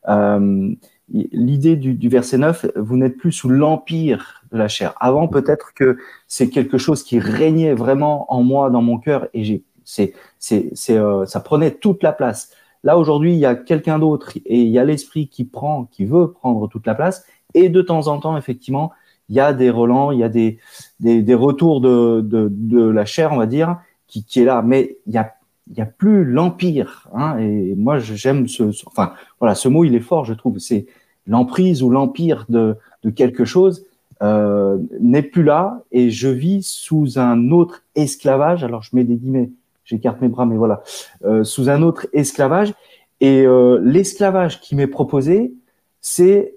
euh, 0.08 0.74
l'idée 1.10 1.76
du, 1.76 2.10
verset 2.10 2.38
9, 2.38 2.72
vous 2.76 2.98
n'êtes 2.98 3.18
plus 3.18 3.32
sous 3.32 3.50
l'empire 3.50 4.44
de 4.52 4.58
la 4.58 4.68
chair. 4.68 4.94
Avant, 5.00 5.28
peut-être 5.28 5.74
que 5.74 5.98
c'est 6.28 6.50
quelque 6.50 6.78
chose 6.78 7.04
qui 7.04 7.20
régnait 7.20 7.74
vraiment 7.74 8.32
en 8.34 8.42
moi, 8.42 8.70
dans 8.70 8.82
mon 8.82 8.98
cœur, 8.98 9.28
et 9.34 9.44
j'ai, 9.44 9.64
c'est, 9.86 10.14
c'est, 10.40 10.70
c'est, 10.74 10.98
euh, 10.98 11.26
ça 11.26 11.40
prenait 11.40 11.72
toute 11.72 12.04
la 12.04 12.12
place. 12.12 12.52
Là, 12.84 12.98
aujourd'hui, 12.98 13.34
il 13.34 13.40
y 13.40 13.46
a 13.46 13.56
quelqu'un 13.56 14.00
d'autre 14.00 14.38
et 14.46 14.62
il 14.62 14.70
y 14.70 14.80
a 14.80 14.86
l'esprit 14.86 15.28
qui 15.28 15.46
prend, 15.46 15.86
qui 15.86 16.06
veut 16.06 16.32
prendre 16.32 16.68
toute 16.68 16.86
la 16.86 16.96
place. 16.96 17.26
Et 17.54 17.70
de 17.70 17.82
temps 17.82 18.08
en 18.08 18.20
temps, 18.20 18.38
effectivement, 18.38 18.92
il 19.30 19.36
y 19.36 19.40
a 19.40 19.54
des 19.54 19.70
relents, 19.70 20.12
il 20.12 20.20
y 20.20 20.24
a 20.24 20.30
des, 20.30 20.60
des, 21.00 21.34
retours 21.34 21.82
de, 21.82 22.22
de, 22.22 22.48
de, 22.52 22.88
la 22.88 23.06
chair, 23.06 23.32
on 23.34 23.38
va 23.38 23.46
dire, 23.46 23.78
qui, 24.08 24.24
qui 24.24 24.42
est 24.42 24.46
là. 24.46 24.62
Mais 24.62 24.98
il 25.06 25.14
y 25.14 25.18
a, 25.18 25.34
il 25.70 25.78
y 25.78 25.82
a 25.82 25.86
plus 25.86 26.24
l'empire. 26.24 27.10
Hein, 27.14 27.38
et 27.40 27.74
moi, 27.76 28.00
j'aime 28.00 28.48
ce, 28.48 28.64
enfin, 28.86 29.14
voilà, 29.40 29.56
ce 29.56 29.68
mot, 29.68 29.84
il 29.84 29.96
est 29.96 30.02
fort, 30.02 30.26
je 30.26 30.34
trouve. 30.34 30.60
C'est 30.60 30.86
l'emprise 31.26 31.84
ou 31.84 31.90
l'empire 31.90 32.46
de, 32.48 32.78
de 33.04 33.10
quelque 33.10 33.46
chose 33.46 33.86
euh, 34.24 34.80
n'est 35.00 35.22
plus 35.22 35.44
là 35.44 35.84
et 35.92 36.10
je 36.10 36.28
vis 36.28 36.66
sous 36.66 37.20
un 37.20 37.52
autre 37.52 37.84
esclavage. 37.96 38.64
Alors, 38.64 38.82
je 38.82 38.96
mets 38.96 39.04
des 39.04 39.16
guillemets, 39.16 39.52
j'écarte 39.86 40.22
mes 40.22 40.28
bras, 40.28 40.46
mais 40.46 40.58
voilà, 40.58 40.82
euh, 41.26 41.44
sous 41.44 41.70
un 41.70 41.82
autre 41.84 42.08
esclavage. 42.14 42.74
Et 43.20 43.46
euh, 43.46 43.80
l'esclavage 43.84 44.62
qui 44.62 44.76
m'est 44.76 44.88
proposé, 44.88 45.54
c'est 46.02 46.54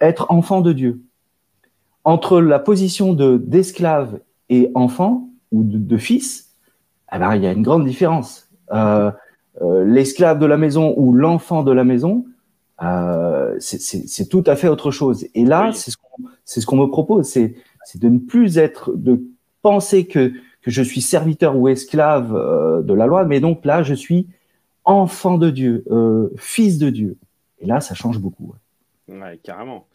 être 0.00 0.26
enfant 0.30 0.60
de 0.60 0.72
Dieu. 0.72 1.02
Entre 2.04 2.40
la 2.40 2.58
position 2.58 3.14
de 3.14 3.38
d'esclave 3.38 4.20
et 4.48 4.70
enfant 4.74 5.28
ou 5.52 5.62
de, 5.62 5.78
de 5.78 5.96
fils, 5.96 6.54
eh 7.14 7.18
ben, 7.18 7.34
il 7.34 7.42
y 7.42 7.46
a 7.46 7.52
une 7.52 7.62
grande 7.62 7.84
différence. 7.84 8.48
Euh, 8.72 9.10
euh, 9.62 9.84
l'esclave 9.84 10.38
de 10.38 10.46
la 10.46 10.56
maison 10.56 10.94
ou 10.96 11.12
l'enfant 11.12 11.62
de 11.62 11.72
la 11.72 11.84
maison, 11.84 12.24
euh, 12.82 13.56
c'est 13.60 14.28
tout 14.28 14.44
à 14.46 14.56
fait 14.56 14.68
autre 14.68 14.90
chose. 14.90 15.26
Et 15.34 15.44
là, 15.44 15.70
c'est 15.72 15.90
ce 15.90 15.96
qu'on 15.96 16.28
ce 16.44 16.66
qu'on 16.66 16.76
me 16.76 16.86
propose, 16.86 17.26
c'est 17.26 17.54
de 17.94 18.08
ne 18.08 18.18
plus 18.18 18.58
être, 18.58 18.92
de 18.94 19.22
penser 19.62 20.06
que, 20.06 20.32
que 20.62 20.70
je 20.70 20.82
suis 20.82 21.00
serviteur 21.00 21.56
ou 21.56 21.68
esclave 21.68 22.34
euh, 22.34 22.82
de 22.82 22.94
la 22.94 23.06
loi, 23.06 23.24
mais 23.24 23.40
donc 23.40 23.64
là, 23.64 23.82
je 23.82 23.94
suis 23.94 24.26
enfant 24.84 25.38
de 25.38 25.50
Dieu, 25.50 25.84
euh, 25.90 26.28
fils 26.36 26.78
de 26.78 26.90
Dieu. 26.90 27.16
Et 27.60 27.66
là, 27.66 27.80
ça 27.80 27.94
change 27.94 28.18
beaucoup. 28.18 28.54
Ouais, 29.08 29.38
carrément. 29.42 29.86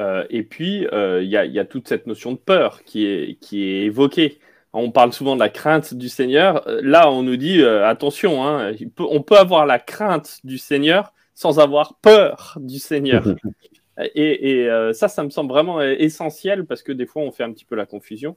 Euh, 0.00 0.24
et 0.30 0.42
puis, 0.42 0.86
il 0.90 1.28
y 1.28 1.36
a, 1.36 1.44
y, 1.44 1.58
a, 1.58 1.64
toute 1.64 1.88
cette 1.88 2.06
notion 2.06 2.32
de 2.32 2.38
peur 2.38 2.82
qui 2.84 3.06
est, 3.06 3.38
qui 3.40 3.62
est 3.62 3.82
évoquée. 3.82 4.38
On 4.72 4.90
parle 4.90 5.12
souvent 5.12 5.36
de 5.36 5.40
la 5.40 5.50
crainte 5.50 5.94
du 5.94 6.08
Seigneur. 6.08 6.64
Là, 6.66 7.10
on 7.10 7.22
nous 7.22 7.36
dit 7.36 7.64
attention, 7.64 8.44
hein, 8.44 8.72
on 8.98 9.22
peut 9.22 9.36
avoir 9.36 9.66
la 9.66 9.78
crainte 9.78 10.40
du 10.42 10.58
Seigneur 10.58 11.12
sans 11.34 11.60
avoir 11.60 11.96
peur 12.02 12.58
du 12.60 12.80
Seigneur. 12.80 13.24
et, 14.16 14.68
ça, 14.92 15.06
ça 15.06 15.22
me 15.22 15.30
semble 15.30 15.50
vraiment 15.50 15.80
essentiel 15.80 16.66
parce 16.66 16.82
que 16.82 16.90
des 16.90 17.06
fois, 17.06 17.22
on 17.22 17.30
fait 17.30 17.44
un 17.44 17.52
petit 17.52 17.64
peu 17.64 17.76
la 17.76 17.86
confusion. 17.86 18.36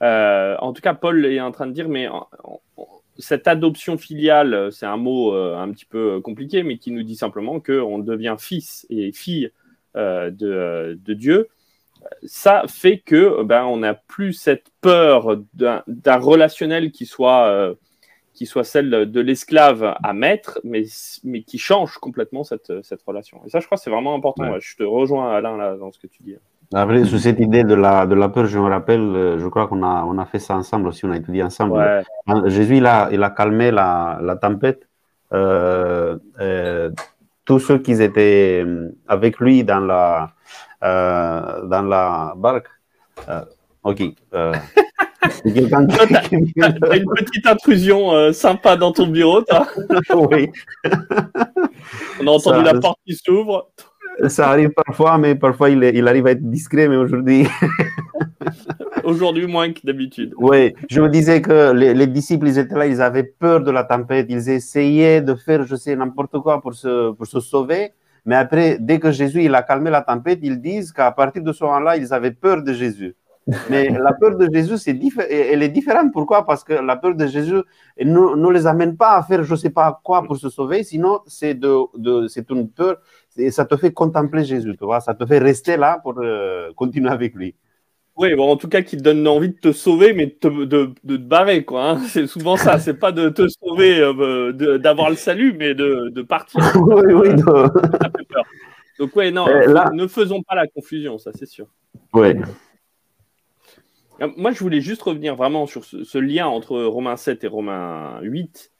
en 0.00 0.72
tout 0.72 0.80
cas, 0.82 0.94
Paul 0.94 1.26
est 1.26 1.40
en 1.40 1.50
train 1.50 1.66
de 1.66 1.72
dire, 1.72 1.88
mais 1.88 2.08
cette 3.18 3.48
adoption 3.48 3.98
filiale, 3.98 4.70
c'est 4.72 4.86
un 4.86 4.96
mot 4.96 5.32
un 5.34 5.70
petit 5.72 5.84
peu 5.84 6.20
compliqué, 6.20 6.62
mais 6.62 6.78
qui 6.78 6.90
nous 6.90 7.02
dit 7.02 7.16
simplement 7.16 7.60
qu'on 7.60 7.98
devient 7.98 8.36
fils 8.38 8.86
et 8.90 9.12
fille 9.12 9.50
de, 9.94 10.30
de, 10.30 11.14
Dieu 11.14 11.48
ça 12.24 12.64
fait 12.68 12.98
que 12.98 13.42
ben, 13.42 13.64
on 13.64 13.78
n'a 13.78 13.94
plus 13.94 14.32
cette 14.32 14.66
peur 14.80 15.36
d'un 15.54 16.16
relationnel 16.16 16.90
qui 16.90 17.06
soit, 17.06 17.48
euh, 17.48 17.74
qui 18.34 18.46
soit 18.46 18.64
celle 18.64 18.90
de 18.90 19.20
l'esclave 19.20 19.96
à 20.02 20.12
maître, 20.12 20.60
mais, 20.64 20.84
mais 21.24 21.42
qui 21.42 21.58
change 21.58 21.98
complètement 21.98 22.44
cette, 22.44 22.82
cette 22.82 23.02
relation. 23.02 23.40
Et 23.46 23.50
ça, 23.50 23.60
je 23.60 23.66
crois, 23.66 23.78
c'est 23.78 23.90
vraiment 23.90 24.14
important. 24.14 24.50
Ouais. 24.50 24.60
Je 24.60 24.76
te 24.76 24.82
rejoins, 24.82 25.34
Alain, 25.34 25.56
là, 25.56 25.76
dans 25.76 25.92
ce 25.92 25.98
que 25.98 26.06
tu 26.06 26.22
dis. 26.22 26.36
Après, 26.74 27.04
sur 27.06 27.18
cette 27.18 27.40
idée 27.40 27.64
de 27.64 27.74
la, 27.74 28.06
de 28.06 28.14
la 28.14 28.28
peur, 28.28 28.44
je 28.46 28.58
me 28.58 28.68
rappelle, 28.68 29.00
euh, 29.00 29.38
je 29.38 29.46
crois 29.48 29.68
qu'on 29.68 29.82
a, 29.82 30.04
on 30.04 30.18
a 30.18 30.26
fait 30.26 30.38
ça 30.38 30.54
ensemble 30.54 30.88
aussi, 30.88 31.06
on 31.06 31.10
a 31.12 31.16
étudié 31.16 31.42
ensemble. 31.42 31.78
Ouais. 31.78 32.02
Jésus, 32.50 32.76
il 32.76 32.86
a, 32.86 33.08
il 33.10 33.22
a 33.22 33.30
calmé 33.30 33.70
la, 33.70 34.18
la 34.22 34.36
tempête. 34.36 34.86
Euh, 35.32 36.18
euh, 36.40 36.90
tous 37.46 37.58
ceux 37.58 37.78
qui 37.78 37.92
étaient 38.02 38.66
avec 39.06 39.38
lui 39.38 39.64
dans 39.64 39.80
la, 39.80 40.30
euh, 40.84 41.62
dans 41.66 41.82
la 41.82 42.34
barque. 42.36 42.68
Ok. 43.82 44.02
T'as 44.32 44.52
une 46.96 47.10
petite 47.16 47.46
intrusion 47.46 48.12
euh, 48.12 48.32
sympa 48.32 48.76
dans 48.76 48.92
ton 48.92 49.06
bureau, 49.08 49.42
toi. 49.42 49.66
oui. 50.30 50.50
On 52.20 52.26
a 52.26 52.30
entendu 52.30 52.64
Ça- 52.66 52.72
la 52.72 52.80
porte 52.80 52.98
qui 53.06 53.14
s'ouvre. 53.14 53.70
Ça 54.26 54.48
arrive 54.50 54.70
parfois, 54.70 55.16
mais 55.18 55.34
parfois 55.36 55.70
il, 55.70 55.82
est- 55.84 55.94
il 55.94 56.06
arrive 56.08 56.26
à 56.26 56.32
être 56.32 56.42
discret, 56.50 56.88
mais 56.88 56.96
aujourd'hui. 56.96 57.46
Aujourd'hui, 59.04 59.46
moins 59.46 59.72
que 59.72 59.80
d'habitude. 59.84 60.34
Oui, 60.36 60.74
je 60.90 61.00
me 61.00 61.08
disais 61.08 61.40
que 61.40 61.72
les, 61.72 61.94
les 61.94 62.06
disciples, 62.06 62.46
ils 62.48 62.58
étaient 62.58 62.74
là, 62.74 62.86
ils 62.86 63.00
avaient 63.00 63.22
peur 63.24 63.60
de 63.62 63.70
la 63.70 63.84
tempête, 63.84 64.26
ils 64.28 64.48
essayaient 64.50 65.22
de 65.22 65.34
faire, 65.34 65.64
je 65.64 65.76
sais, 65.76 65.94
n'importe 65.96 66.38
quoi 66.40 66.60
pour 66.60 66.74
se, 66.74 67.12
pour 67.12 67.26
se 67.26 67.40
sauver. 67.40 67.92
Mais 68.26 68.34
après, 68.36 68.76
dès 68.80 68.98
que 68.98 69.10
Jésus 69.10 69.44
il 69.44 69.54
a 69.54 69.62
calmé 69.62 69.90
la 69.90 70.02
tempête, 70.02 70.40
ils 70.42 70.60
disent 70.60 70.92
qu'à 70.92 71.10
partir 71.10 71.42
de 71.42 71.52
ce 71.52 71.64
moment-là, 71.64 71.96
ils 71.96 72.12
avaient 72.12 72.32
peur 72.32 72.62
de 72.62 72.72
Jésus. 72.72 73.14
Mais 73.70 73.88
la 74.06 74.12
peur 74.12 74.36
de 74.36 74.46
Jésus, 74.52 74.76
c'est 74.76 74.98
elle 75.30 75.62
est 75.62 75.68
différente. 75.70 76.12
Pourquoi? 76.12 76.44
Parce 76.44 76.62
que 76.62 76.74
la 76.74 76.96
peur 76.96 77.14
de 77.14 77.26
Jésus 77.26 77.62
ne, 77.98 78.36
ne 78.36 78.50
les 78.52 78.66
amène 78.66 78.96
pas 78.96 79.16
à 79.16 79.22
faire 79.22 79.42
je 79.42 79.52
ne 79.52 79.56
sais 79.56 79.70
pas 79.70 79.98
quoi 80.04 80.22
pour 80.22 80.36
se 80.36 80.50
sauver, 80.50 80.82
sinon 80.82 81.20
c'est 81.26 81.54
de, 81.54 81.74
de, 81.96 82.26
c'est 82.28 82.50
une 82.50 82.68
peur 82.68 82.96
et 83.38 83.50
ça 83.50 83.64
te 83.64 83.76
fait 83.76 83.92
contempler 83.92 84.44
Jésus, 84.44 84.76
tu 84.76 84.84
vois, 84.84 85.00
ça 85.00 85.14
te 85.14 85.24
fait 85.26 85.38
rester 85.38 85.76
là 85.76 85.98
pour 86.02 86.14
euh, 86.18 86.72
continuer 86.74 87.10
avec 87.10 87.34
lui. 87.34 87.54
Oui, 88.16 88.34
bon, 88.34 88.50
en 88.50 88.56
tout 88.56 88.68
cas, 88.68 88.82
qui 88.82 88.96
te 88.96 89.02
donne 89.02 89.26
envie 89.28 89.50
de 89.50 89.58
te 89.60 89.70
sauver, 89.70 90.12
mais 90.12 90.26
de 90.26 90.32
te, 90.32 90.48
de, 90.48 90.90
de 91.04 91.16
te 91.16 91.22
barrer, 91.22 91.64
quoi. 91.64 91.90
hein. 91.90 91.98
C'est 92.08 92.26
souvent 92.26 92.56
ça. 92.56 92.78
C'est 92.80 92.98
pas 92.98 93.12
de 93.12 93.28
te 93.28 93.46
sauver, 93.46 94.00
euh, 94.00 94.78
d'avoir 94.78 95.08
le 95.08 95.14
salut, 95.16 95.54
mais 95.56 95.72
de, 95.74 96.08
de 96.08 96.22
partir. 96.22 96.60
oui, 96.74 97.12
oui, 97.12 97.28
Ça 97.38 98.10
fait 98.16 98.24
peur. 98.28 98.44
Donc, 98.98 99.14
ouais, 99.14 99.30
non, 99.30 99.46
Euh, 99.46 99.72
là- 99.72 99.90
ne 99.92 100.08
faisons 100.08 100.42
pas 100.42 100.56
la 100.56 100.66
confusion, 100.66 101.16
ça, 101.18 101.30
c'est 101.32 101.46
sûr. 101.46 101.66
Euh, 104.20 104.28
Moi, 104.36 104.50
je 104.50 104.58
voulais 104.58 104.80
juste 104.80 105.02
revenir 105.02 105.36
vraiment 105.36 105.66
sur 105.66 105.84
ce, 105.84 106.02
ce 106.02 106.18
lien 106.18 106.48
entre 106.48 106.80
Romains 106.82 107.16
7 107.16 107.44
et 107.44 107.46
Romains 107.46 108.18
8, 108.22 108.72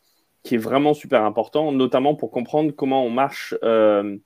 qui 0.42 0.56
est 0.56 0.58
vraiment 0.58 0.94
super 0.94 1.22
important, 1.22 1.70
notamment 1.70 2.16
pour 2.16 2.32
comprendre 2.32 2.72
comment 2.72 3.04
on 3.04 3.10
marche 3.10 3.54
euh, 3.62 4.16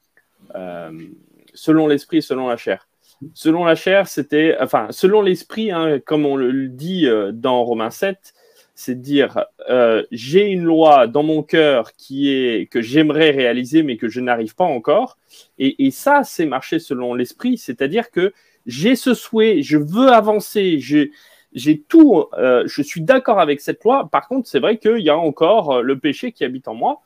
selon 1.55 1.87
l'esprit 1.87 2.23
selon 2.23 2.49
la 2.49 2.57
chair. 2.57 2.89
Selon 3.35 3.65
la 3.65 3.75
chair, 3.75 4.09
c'était, 4.09 4.57
enfin, 4.61 4.89
selon 4.91 5.23
l'esprit, 5.23 5.71
hein, 5.71 6.01
comme 6.05 6.27
on 6.27 6.37
le 6.37 6.69
dit 6.69 7.07
euh, 7.07 7.31
dans 7.33 7.63
Romains 7.63 7.91
7, 7.91 8.35
c'est 8.75 9.01
dire 9.01 9.45
euh, 9.71 10.03
j'ai 10.11 10.47
une 10.47 10.65
loi 10.65 11.07
dans 11.07 11.23
mon 11.23 11.43
cœur 11.43 11.93
qui 11.93 12.33
est 12.33 12.67
que 12.71 12.81
j'aimerais 12.81 13.31
réaliser 13.31 13.83
mais 13.83 13.97
que 13.97 14.09
je 14.09 14.21
n'arrive 14.21 14.55
pas 14.55 14.65
encore. 14.65 15.19
Et, 15.59 15.91
ça, 15.91 16.23
c'est 16.25 16.47
marcher 16.47 16.79
selon 16.79 17.15
l'esprit, 17.15 17.59
c'est-à-dire 17.59 18.11
que 18.11 18.33
j'ai 18.67 18.97
ce 18.97 19.15
souhait, 19.15 19.63
je 19.63 19.77
veux 19.79 20.09
avancer, 20.09 20.79
j'ai 20.81 21.81
tout, 21.89 22.25
euh, 22.35 22.65
je 22.67 22.83
suis 22.83 23.03
d'accord 23.03 23.41
avec 23.41 23.61
cette 23.61 23.85
loi. 23.85 24.09
Par 24.11 24.27
contre, 24.27 24.49
c'est 24.49 24.61
vrai 24.61 24.79
qu'il 24.79 25.01
y 25.01 25.11
a 25.11 25.19
encore 25.19 25.73
euh, 25.73 25.83
le 25.83 25.99
péché 25.99 26.33
qui 26.33 26.45
habite 26.45 26.69
en 26.69 26.75
moi 26.75 27.03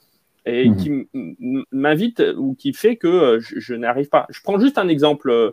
et 0.46 0.68
Mhm. 0.68 0.76
qui 0.76 1.08
m'invite 1.72 2.22
ou 2.36 2.54
qui 2.54 2.72
fait 2.72 2.96
que 2.96 3.06
euh, 3.08 3.40
je, 3.40 3.58
je 3.58 3.74
n'arrive 3.74 4.08
pas. 4.08 4.26
Je 4.30 4.40
prends 4.42 4.58
juste 4.60 4.78
un 4.78 4.88
exemple. 4.88 5.30
Euh, 5.30 5.50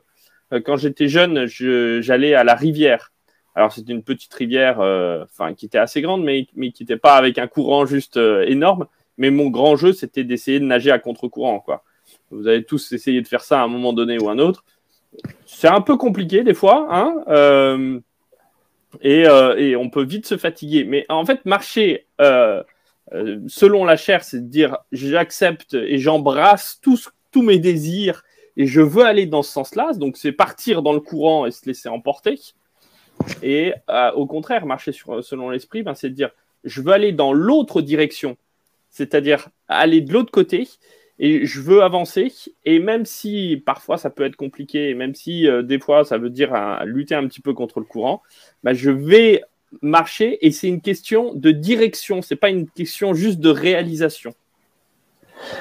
Quand 0.66 0.78
j'étais 0.78 1.08
jeune, 1.08 1.48
je- 1.48 2.00
j'allais 2.02 2.36
à 2.36 2.44
la 2.44 2.54
rivière. 2.54 3.12
Alors 3.56 3.72
c'était 3.74 3.92
une 3.92 4.04
petite 4.04 4.34
rivière, 4.36 4.82
euh, 4.82 5.24
enfin 5.24 5.56
qui 5.56 5.66
était 5.66 5.80
assez 5.80 6.00
grande, 6.02 6.24
mais, 6.24 6.46
mais 6.56 6.72
qui 6.72 6.84
n'était 6.84 6.98
pas 6.98 7.16
avec 7.16 7.40
un 7.40 7.48
courant 7.48 7.88
juste 7.88 8.18
euh, 8.18 8.46
énorme. 8.48 8.86
Mais 9.18 9.32
mon 9.32 9.50
grand 9.50 9.76
jeu, 9.76 9.94
c'était 9.94 10.24
d'essayer 10.24 10.60
de 10.60 10.66
nager 10.66 10.92
à 10.92 11.00
contre-courant, 11.00 11.60
quoi. 11.60 11.84
Vous 12.30 12.48
avez 12.48 12.64
tous 12.64 12.92
essayé 12.92 13.22
de 13.22 13.28
faire 13.28 13.42
ça 13.42 13.62
à 13.62 13.64
un 13.64 13.68
moment 13.68 13.94
donné 13.94 14.20
ou 14.20 14.30
un 14.30 14.38
autre. 14.38 14.64
C'est 15.46 15.68
un 15.70 15.82
peu 15.82 15.98
compliqué 15.98 16.44
des 16.44 16.54
fois, 16.54 16.88
hein. 16.92 17.24
euh, 17.30 18.00
et, 19.02 19.24
et 19.58 19.76
on 19.76 19.90
peut 19.90 20.04
vite 20.04 20.28
se 20.28 20.38
fatiguer. 20.38 20.84
Mais 20.84 21.06
en 21.10 21.26
fait, 21.26 21.46
marcher 21.46 22.06
euh, 23.14 23.40
selon 23.48 23.86
la 23.86 23.96
chair, 23.96 24.24
c'est 24.24 24.40
de 24.40 24.50
dire 24.50 24.78
j'accepte 24.92 25.76
et 25.76 25.98
j'embrasse 25.98 26.80
tous, 26.82 27.12
mes 27.36 27.58
désirs 27.58 28.24
et 28.58 28.68
je 28.68 28.80
veux 28.80 29.04
aller 29.04 29.26
dans 29.26 29.42
ce 29.42 29.52
sens-là. 29.52 29.94
Donc 29.94 30.18
c'est 30.18 30.32
partir 30.32 30.84
dans 30.84 30.94
le 30.94 31.00
courant 31.00 31.48
et 31.48 31.52
se 31.52 31.66
laisser 31.66 31.90
emporter. 31.90 32.40
Et 33.42 33.74
euh, 33.90 34.12
au 34.12 34.28
contraire, 34.28 34.66
marcher 34.68 34.92
selon 34.92 35.50
l'esprit, 35.50 35.82
ben, 35.82 35.96
c'est 35.96 36.10
de 36.10 36.16
dire 36.16 36.30
je 36.64 36.82
veux 36.82 36.92
aller 36.92 37.12
dans 37.12 37.34
l'autre 37.34 37.82
direction, 37.82 38.38
c'est-à-dire 38.90 39.50
aller 39.68 40.02
de 40.02 40.14
l'autre 40.14 40.32
côté 40.32 40.68
et 41.18 41.46
je 41.46 41.60
veux 41.60 41.82
avancer. 41.82 42.32
Et 42.66 42.80
même 42.80 43.06
si 43.06 43.62
parfois 43.66 43.98
ça 43.98 44.12
peut 44.12 44.26
être 44.26 44.36
compliqué, 44.36 44.94
même 44.94 45.16
si 45.16 45.48
euh, 45.48 45.64
des 45.64 45.80
fois 45.80 46.06
ça 46.06 46.20
veut 46.20 46.30
dire 46.30 46.54
lutter 46.86 47.16
un 47.16 47.28
petit 47.28 47.42
peu 47.42 47.54
contre 47.54 47.80
le 47.80 47.86
courant, 47.86 48.22
ben, 48.64 48.74
je 48.74 48.92
vais 48.92 49.44
marcher 49.82 50.46
et 50.46 50.52
c'est 50.52 50.68
une 50.68 50.82
question 50.82 51.34
de 51.34 51.52
direction, 51.52 52.22
c'est 52.22 52.36
pas 52.36 52.50
une 52.50 52.68
question 52.68 53.14
juste 53.14 53.40
de 53.40 53.50
réalisation. 53.50 54.34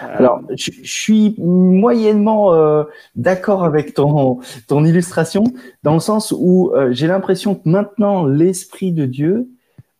Euh, 0.03 0.17
Alors, 0.19 0.41
je, 0.57 0.71
suis 0.85 1.35
moyennement 1.39 2.55
euh, 2.55 2.85
d'accord 3.17 3.65
avec 3.65 3.95
ton, 3.95 4.41
illustration, 4.85 5.45
dans 5.83 5.95
le 5.95 6.01
sens 6.01 6.35
où 6.37 6.73
euh, 6.75 6.93
j'ai 6.93 7.07
l'impression 7.07 7.55
que 7.55 7.69
maintenant 7.69 8.27
l'Esprit 8.27 8.93
de 8.93 9.07
Dieu 9.07 9.49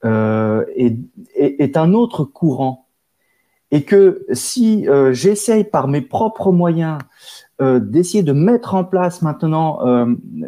est, 0.05 0.97
est, 1.37 1.77
un 1.77 1.95
autre 1.95 2.25
courant. 2.25 2.89
et 3.71 3.85
que 3.85 4.27
si 4.33 4.85
j'essaye 5.13 5.63
par 5.63 5.87
mes 5.87 6.01
propres 6.01 6.51
moyens 6.51 6.99
d'essayer 7.61 8.25
de 8.25 8.33
mettre 8.33 8.75
en 8.75 8.83
place 8.83 9.23
maintenant 9.23 9.79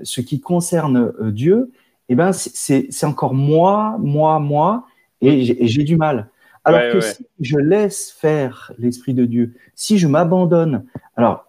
ce 0.02 0.20
qui 0.20 0.40
concerne 0.40 1.12
Dieu, 1.30 1.70
eh 2.08 2.14
ben 2.14 2.32
c'est 2.32 3.04
encore 3.04 3.34
moi, 3.34 3.96
moi, 3.98 4.38
moi, 4.38 4.86
et 5.20 5.66
j'ai 5.66 5.84
du 5.84 5.96
mal. 5.96 6.28
Alors 6.64 6.80
que 6.92 7.00
si 7.00 7.26
je 7.40 7.58
laisse 7.58 8.10
faire 8.10 8.72
l'Esprit 8.78 9.14
de 9.14 9.26
Dieu, 9.26 9.54
si 9.74 9.98
je 9.98 10.06
m'abandonne, 10.06 10.84
alors 11.16 11.46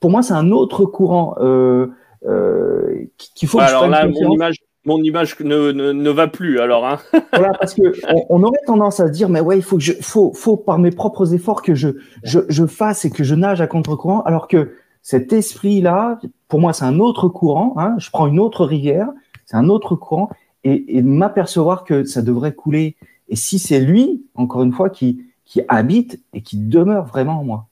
pour 0.00 0.10
moi 0.10 0.22
c'est 0.22 0.34
un 0.34 0.50
autre 0.50 0.84
courant 0.84 1.34
qu'il 1.34 3.48
faut. 3.48 3.58
que 3.58 3.62
alors 3.62 3.88
là, 3.88 4.08
mon 4.08 4.32
image, 4.32 4.56
mon 4.84 5.02
image 5.02 5.38
ne, 5.40 5.72
ne, 5.72 6.10
va 6.10 6.26
plus 6.26 6.60
alors. 6.60 6.86
Hein. 6.86 6.98
voilà, 7.32 7.52
parce 7.52 7.74
que 7.74 7.82
on, 8.28 8.42
aurait 8.42 8.58
tendance 8.66 9.00
à 9.00 9.08
se 9.08 9.12
dire, 9.12 9.28
mais 9.28 9.40
ouais, 9.40 9.58
il 9.58 9.62
faut 9.62 9.76
que 9.76 9.82
je, 9.82 9.92
faut, 10.00 10.32
faut 10.32 10.56
par 10.56 10.78
mes 10.78 10.90
propres 10.90 11.34
efforts 11.34 11.62
que 11.62 11.74
je, 11.74 11.88
je, 12.22 12.40
je 12.48 12.66
fasse 12.66 13.04
et 13.04 13.10
que 13.10 13.22
je 13.22 13.34
nage 13.34 13.60
à 13.60 13.66
contre-courant, 13.66 14.22
alors 14.22 14.48
que 14.48 14.72
cet 15.02 15.32
esprit-là, 15.32 16.18
pour 16.48 16.60
moi, 16.60 16.72
c'est 16.72 16.84
un 16.84 16.98
autre 16.98 17.28
courant. 17.28 17.74
Hein, 17.76 17.94
je 17.98 18.10
prends 18.10 18.26
une 18.26 18.38
autre 18.38 18.64
rivière, 18.64 19.08
c'est 19.50 19.56
un 19.56 19.68
autre 19.68 19.96
courant, 19.96 20.30
et, 20.62 20.96
et 20.96 21.02
m'apercevoir 21.02 21.82
que 21.82 22.04
ça 22.04 22.22
devrait 22.22 22.54
couler. 22.54 22.94
Et 23.28 23.34
si 23.34 23.58
c'est 23.58 23.80
lui, 23.80 24.24
encore 24.36 24.62
une 24.62 24.72
fois, 24.72 24.90
qui, 24.90 25.24
qui 25.44 25.60
habite 25.66 26.20
et 26.32 26.42
qui 26.42 26.56
demeure 26.56 27.04
vraiment 27.04 27.40
en 27.40 27.44
moi. 27.44 27.66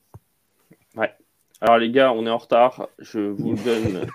Ouais. 0.97 1.13
Alors 1.61 1.79
les 1.79 1.91
gars, 1.91 2.13
on 2.13 2.27
est 2.27 2.31
en 2.31 2.39
retard. 2.39 2.89
Je 2.99 3.21
vous 3.21 3.55
donne 3.65 4.07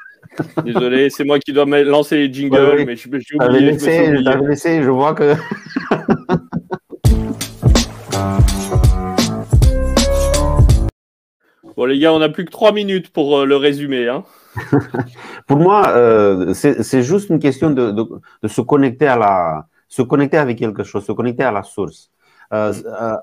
Désolé, 0.66 1.10
c'est 1.10 1.24
moi 1.24 1.40
qui 1.40 1.54
dois 1.54 1.64
lancer 1.84 2.18
les 2.18 2.34
jingles, 2.34 2.84
mais 2.86 2.98
j'ai 2.98 3.10
oublié. 3.10 3.62
Laissé, 3.62 4.08
je 4.08 4.46
laissé, 4.46 4.84
je 4.84 4.90
vois 4.90 5.14
que. 5.14 5.36
bon, 11.78 11.86
les 11.86 11.98
gars, 11.98 12.14
on 12.14 12.20
n'a 12.20 12.28
plus 12.28 12.44
que 12.44 12.52
trois 12.52 12.74
minutes 12.74 13.10
pour 13.10 13.38
euh, 13.38 13.46
le 13.46 13.56
résumer. 13.56 14.10
Hein. 14.10 14.26
pour 15.48 15.58
moi, 15.58 15.88
euh, 15.90 16.54
c'est 16.54 17.04
juste 17.04 17.30
une 17.30 17.40
question 17.40 17.72
de, 17.72 17.92
de, 17.92 18.04
de, 18.42 18.48
se 18.48 18.62
connecter 18.62 19.08
à 19.08 19.18
la, 19.18 19.68
se 19.88 20.02
connecter 20.02 20.38
avec 20.38 20.58
quelque 20.60 20.84
chose, 20.84 21.06
se 21.06 21.12
connecter 21.12 21.44
à 21.44 21.52
la 21.52 21.64
source. 21.64 22.12
Euh, 22.54 22.74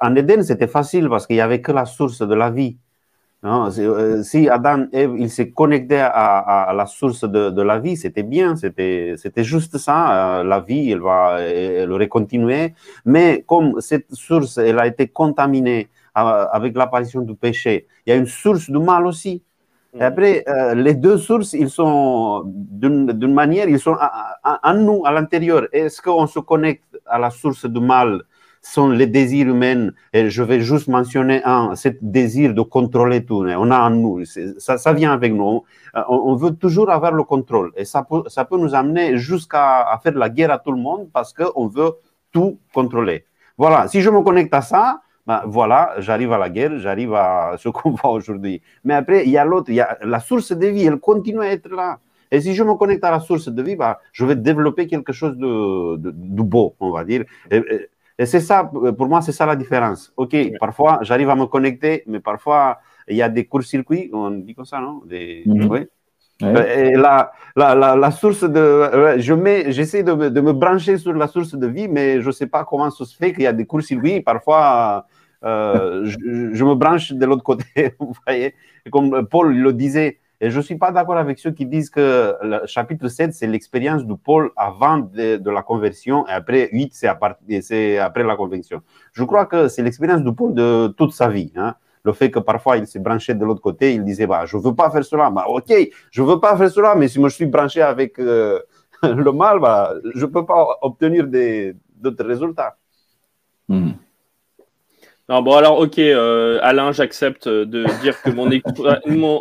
en 0.01 0.15
Éden, 0.17 0.43
c'était 0.43 0.67
facile 0.67 1.09
parce 1.09 1.27
qu'il 1.27 1.37
n'y 1.37 1.43
avait 1.43 1.61
que 1.61 1.73
la 1.73 1.85
source 1.87 2.21
de 2.21 2.35
la 2.35 2.51
vie. 2.51 2.77
Non, 3.43 3.71
euh, 3.79 4.23
si 4.23 4.51
Adam 4.51 4.85
et 4.93 4.99
Ève, 5.01 5.15
ils 5.19 5.31
se 5.31 5.41
connectaient 5.43 6.01
à, 6.01 6.39
à, 6.69 6.73
la 6.75 6.85
source 6.85 7.25
de, 7.25 7.49
de 7.49 7.63
la 7.63 7.79
vie, 7.79 7.97
c'était 7.97 8.23
bien, 8.23 8.55
c'était, 8.55 9.17
juste 9.39 9.79
ça. 9.79 10.41
Euh, 10.41 10.45
la 10.45 10.61
vie, 10.61 10.91
elle 10.91 11.01
va, 11.01 11.41
elle 11.41 11.91
aurait 11.91 12.09
continué. 12.09 12.75
Mais 13.07 13.43
comme 13.47 13.81
cette 13.81 14.13
source, 14.13 14.59
elle 14.59 14.79
a 14.79 14.87
été 14.87 15.09
contaminée 15.09 15.89
euh, 16.19 16.47
avec 16.53 16.77
l'apparition 16.77 17.23
du 17.23 17.35
péché, 17.35 17.87
il 18.05 18.11
y 18.11 18.13
a 18.13 18.17
une 18.17 18.27
source 18.27 18.69
du 18.69 18.79
mal 18.79 19.07
aussi. 19.07 19.43
Après, 19.99 20.45
les 20.77 20.95
deux 20.95 21.19
sources, 21.19 21.53
ils 21.53 21.71
sont 21.71 22.45
d'une 22.47 23.35
manière, 23.35 23.69
ils 23.69 23.81
sont 23.81 23.97
en 24.45 24.75
nous, 24.75 25.03
à 25.05 25.13
l'intérieur. 25.13 25.67
Est-ce 25.73 26.01
qu'on 26.01 26.27
se 26.27 26.39
connecte 26.39 26.99
à 27.07 27.19
la 27.19 27.31
source 27.31 27.67
du 27.67 27.81
mal 27.81 28.23
sont 28.63 28.91
les 28.91 29.07
désirs 29.07 29.49
humains? 29.49 29.91
Et 30.13 30.31
je 30.31 30.43
vais 30.45 30.61
juste 30.61 30.87
mentionner 30.87 31.43
un, 31.45 31.75
ce 31.75 31.89
désir 32.03 32.55
de 32.55 32.63
contrôler 32.63 33.25
tout. 33.25 33.45
On 33.45 33.71
a 33.71 33.81
en 33.81 33.91
nous, 33.91 34.25
ça, 34.59 34.79
ça 34.79 34.93
vient 34.93 35.13
avec 35.13 35.33
nous. 35.33 35.65
On, 36.09 36.37
veut 36.37 36.55
toujours 36.55 36.91
avoir 36.91 37.13
le 37.13 37.25
contrôle. 37.25 37.73
Et 37.75 37.85
ça 37.85 38.05
peut, 38.05 38.23
ça 38.29 38.45
peut 38.45 38.59
nous 38.59 38.75
amener 38.77 39.17
jusqu'à 39.19 39.99
faire 40.05 40.15
la 40.15 40.29
guerre 40.29 40.53
à 40.53 40.59
tout 40.59 40.73
le 40.73 40.81
monde 40.81 41.09
parce 41.13 41.33
qu'on 41.33 41.67
veut 41.67 41.93
tout 42.31 42.61
contrôler. 42.73 43.25
Voilà, 43.59 43.89
si 43.89 44.01
je 44.01 44.09
me 44.09 44.23
connecte 44.23 44.55
à 44.55 44.63
ça, 44.63 45.01
ben 45.27 45.43
voilà, 45.47 45.95
j'arrive 45.99 46.33
à 46.33 46.39
la 46.39 46.51
guerre, 46.51 46.79
j'arrive 46.79 47.15
à 47.15 47.57
ce 47.59 47.69
qu'on 47.77 47.91
voit 47.93 48.11
aujourd'hui. 48.13 48.63
Mais 48.85 48.95
après, 48.95 49.25
il 49.25 49.31
y 49.31 49.39
a 49.39 49.45
l'autre, 49.45 49.71
il 49.71 49.77
y 49.77 49.81
a 49.81 49.99
la 50.03 50.21
source 50.21 50.53
de 50.53 50.67
vie, 50.67 50.85
elle 50.85 50.99
continue 50.99 51.41
à 51.41 51.51
être 51.51 51.69
là. 51.71 51.99
Et 52.31 52.41
si 52.41 52.55
je 52.55 52.63
me 52.63 52.75
connecte 52.75 53.03
à 53.05 53.11
la 53.11 53.21
source 53.21 53.49
de 53.49 53.63
vie, 53.63 53.77
ben, 53.77 53.97
je 54.13 54.25
vais 54.25 54.37
développer 54.37 54.87
quelque 54.87 55.13
chose 55.13 55.37
de, 55.37 55.97
de, 55.97 56.11
de 56.15 56.43
beau, 56.43 56.77
on 56.79 56.91
va 56.93 57.05
dire. 57.05 57.25
Et, 57.51 57.61
et 58.19 58.27
c'est 58.27 58.41
ça, 58.41 58.65
pour 58.65 59.09
moi, 59.09 59.23
c'est 59.23 59.33
ça 59.33 59.47
la 59.47 59.57
différence. 59.57 60.13
OK, 60.17 60.37
parfois, 60.61 60.99
j'arrive 61.03 61.31
à 61.31 61.35
me 61.37 61.47
connecter, 61.47 62.05
mais 62.07 62.21
parfois, 62.21 62.79
il 63.09 63.17
y 63.17 63.23
a 63.23 63.29
des 63.29 63.47
courts-circuits, 63.47 64.11
on 64.13 64.31
dit 64.31 64.55
comme 64.55 64.67
ça, 64.67 64.81
non? 64.81 65.03
Des... 65.07 65.43
Mhm. 66.41 66.57
Et 66.57 66.97
la, 66.97 67.33
la, 67.57 67.75
la, 67.75 67.97
la, 67.97 68.11
source 68.11 68.45
de. 68.45 69.19
Je 69.19 69.35
mets, 69.35 69.73
j'essaie 69.73 70.03
de, 70.03 70.29
de, 70.29 70.41
me 70.41 70.53
brancher 70.53 70.99
sur 70.99 71.13
la 71.13 71.27
source 71.27 71.55
de 71.55 71.67
vie, 71.67 71.89
mais 71.89 72.21
je 72.21 72.27
ne 72.27 72.33
sais 72.33 72.47
pas 72.47 72.65
comment 72.65 72.91
ça 72.91 73.05
se 73.05 73.17
fait 73.17 73.33
qu'il 73.33 73.43
y 73.43 73.47
a 73.47 73.53
des 73.53 73.67
courts-circuits. 73.67 74.21
Parfois, 74.21 75.07
euh, 75.45 76.03
je, 76.05 76.51
je, 76.53 76.65
me 76.65 76.75
branche 76.75 77.13
de 77.13 77.27
l'autre 77.27 77.43
côté. 77.43 77.95
Vous 77.99 78.13
voyez 78.27 78.55
Comme 78.91 79.27
Paul 79.27 79.55
le 79.55 79.73
disait, 79.73 80.19
et 80.43 80.51
je 80.51 80.57
ne 80.57 80.63
suis 80.63 80.77
pas 80.77 80.91
d'accord 80.91 81.19
avec 81.19 81.39
ceux 81.39 81.51
qui 81.51 81.67
disent 81.67 81.91
que 81.91 82.35
le 82.43 82.61
chapitre 82.67 83.09
7, 83.09 83.35
c'est 83.35 83.47
l'expérience 83.47 84.07
de 84.07 84.15
Paul 84.15 84.51
avant 84.57 84.99
de, 84.99 85.51
la 85.51 85.63
conversion 85.63 86.27
et 86.29 86.33
après 86.33 86.71
8, 86.73 86.95
c'est 86.95 87.09
après 87.99 88.25
la 88.25 88.37
conversion. 88.37 88.81
Je 89.13 89.23
crois 89.25 89.45
que 89.45 89.69
c'est 89.69 89.83
l'expérience 89.83 90.23
de 90.23 90.31
Paul 90.31 90.55
de 90.55 90.95
toute 90.97 91.13
sa 91.13 91.29
vie. 91.29 91.53
Hein. 91.57 91.75
Le 92.03 92.13
fait 92.13 92.31
que 92.31 92.39
parfois 92.39 92.77
il 92.77 92.87
s'est 92.87 92.99
branché 92.99 93.35
de 93.35 93.45
l'autre 93.45 93.61
côté, 93.61 93.95
il 93.95 94.05
disait 94.05 94.27
bah, 94.27 94.47
Je 94.47 94.57
ne 94.57 94.63
veux 94.63 94.75
pas 94.75 94.91
faire 94.91 95.05
cela. 95.05 95.31
Bah, 95.31 95.45
ok, 95.49 95.73
je 96.11 96.23
ne 96.23 96.27
veux 96.27 96.41
pas 96.41 96.57
faire 96.57 96.71
cela, 96.71 96.95
mais 96.95 97.09
si 97.09 97.15
je 97.17 97.21
me 97.21 97.29
suis 97.29 97.47
branché 97.47 97.83
avec 97.83 98.19
euh, 98.19 98.61
le 99.03 99.33
mal, 99.33 99.61
bah, 99.61 99.95
je 100.15 100.25
ne 100.25 100.31
peux 100.31 100.45
pas 100.47 100.79
obtenir 100.83 101.27
d'autres 101.27 102.25
résultats. 102.25 102.77
Hmm. 103.69 103.93
Non, 105.31 105.43
bon, 105.43 105.55
alors, 105.55 105.79
ok, 105.79 106.01
euh, 106.01 106.59
Alain, 106.61 106.91
j'accepte 106.91 107.47
de 107.47 107.85
dire 108.03 108.21
que 108.21 108.31
mon, 108.31 108.51
mon, 109.07 109.41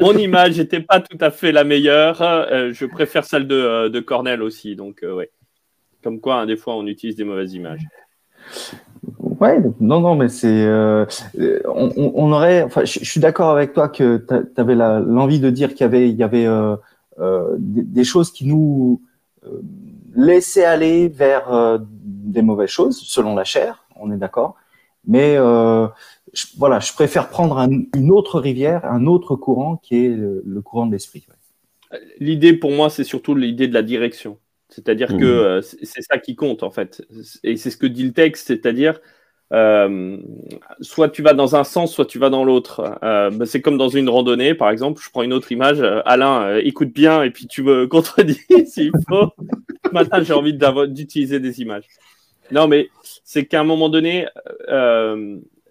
mon 0.00 0.12
image 0.16 0.56
n'était 0.56 0.80
pas 0.80 1.00
tout 1.00 1.18
à 1.20 1.30
fait 1.30 1.52
la 1.52 1.62
meilleure. 1.62 2.22
Euh, 2.22 2.72
je 2.72 2.86
préfère 2.86 3.26
celle 3.26 3.46
de, 3.46 3.54
euh, 3.54 3.88
de 3.90 4.00
Cornell 4.00 4.42
aussi. 4.42 4.76
Donc, 4.76 5.00
ouais. 5.02 5.30
Comme 6.02 6.20
quoi, 6.20 6.36
hein, 6.36 6.46
des 6.46 6.56
fois, 6.56 6.74
on 6.76 6.86
utilise 6.86 7.16
des 7.16 7.24
mauvaises 7.24 7.52
images. 7.52 7.82
Ouais, 9.40 9.60
non, 9.80 10.00
non, 10.00 10.14
mais 10.14 10.28
c'est. 10.28 10.66
on, 11.66 12.32
aurait. 12.32 12.62
Enfin, 12.62 12.84
je, 12.84 13.04
suis 13.04 13.20
d'accord 13.20 13.50
avec 13.50 13.72
toi 13.72 13.88
que 13.88 14.24
tu 14.28 14.60
avais 14.60 14.74
l'envie 14.74 15.40
de 15.40 15.50
dire 15.50 15.70
qu'il 15.70 15.80
y 15.80 15.84
avait, 15.84 16.08
il 16.08 16.16
y 16.16 16.22
avait 16.22 16.48
des, 17.58 17.82
des, 17.82 18.04
choses 18.04 18.30
qui 18.32 18.46
nous 18.46 19.00
laissaient 20.14 20.64
aller 20.64 21.08
vers 21.08 21.78
des 22.36 22.42
mauvaises 22.42 22.70
choses, 22.70 23.00
selon 23.00 23.34
la 23.34 23.44
chair, 23.44 23.84
on 23.96 24.10
est 24.12 24.16
d'accord. 24.16 24.56
Mais 25.06 25.36
euh, 25.36 25.86
je, 26.32 26.46
voilà, 26.58 26.80
je 26.80 26.92
préfère 26.92 27.28
prendre 27.28 27.58
une 27.94 28.10
autre 28.10 28.40
rivière, 28.40 28.84
un 28.84 29.06
autre 29.06 29.36
courant 29.36 29.76
qui 29.76 30.04
est 30.04 30.08
le, 30.08 30.60
courant 30.62 30.86
de 30.86 30.92
l'esprit. 30.92 31.26
L'idée 32.18 32.52
pour 32.52 32.72
moi, 32.72 32.90
c'est 32.90 33.04
surtout 33.04 33.34
l'idée 33.34 33.68
de 33.68 33.74
la 33.74 33.82
direction. 33.82 34.38
C'est-à-dire 34.68 35.08
que 35.08 35.14
mmh. 35.14 35.18
euh, 35.22 35.62
c'est 35.62 36.02
ça 36.02 36.18
qui 36.18 36.34
compte 36.34 36.64
en 36.64 36.72
fait. 36.72 37.06
Et 37.44 37.56
c'est 37.56 37.70
ce 37.70 37.76
que 37.76 37.86
dit 37.86 38.02
le 38.02 38.12
texte, 38.12 38.48
c'est-à-dire 38.48 39.00
euh, 39.52 40.18
soit 40.80 41.08
tu 41.08 41.22
vas 41.22 41.32
dans 41.32 41.54
un 41.54 41.64
sens, 41.64 41.92
soit 41.92 42.06
tu 42.06 42.18
vas 42.18 42.30
dans 42.30 42.44
l'autre. 42.44 42.98
Euh, 43.02 43.30
bah, 43.30 43.46
c'est 43.46 43.60
comme 43.60 43.78
dans 43.78 43.88
une 43.88 44.08
randonnée, 44.08 44.54
par 44.54 44.70
exemple. 44.70 45.00
Je 45.02 45.10
prends 45.10 45.22
une 45.22 45.32
autre 45.32 45.52
image. 45.52 45.80
Euh, 45.80 46.00
Alain, 46.04 46.42
euh, 46.42 46.60
écoute 46.64 46.92
bien 46.92 47.22
et 47.22 47.30
puis 47.30 47.46
tu 47.46 47.62
me 47.62 47.86
contredis 47.88 48.40
s'il 48.66 48.92
faut. 49.08 49.32
Maintenant, 49.92 50.22
j'ai 50.22 50.32
envie 50.32 50.56
d'utiliser 50.88 51.40
des 51.40 51.60
images. 51.60 51.86
Non, 52.50 52.68
mais 52.68 52.88
c'est 53.24 53.46
qu'à 53.46 53.60
un 53.60 53.64
moment 53.64 53.88
donné, 53.88 54.26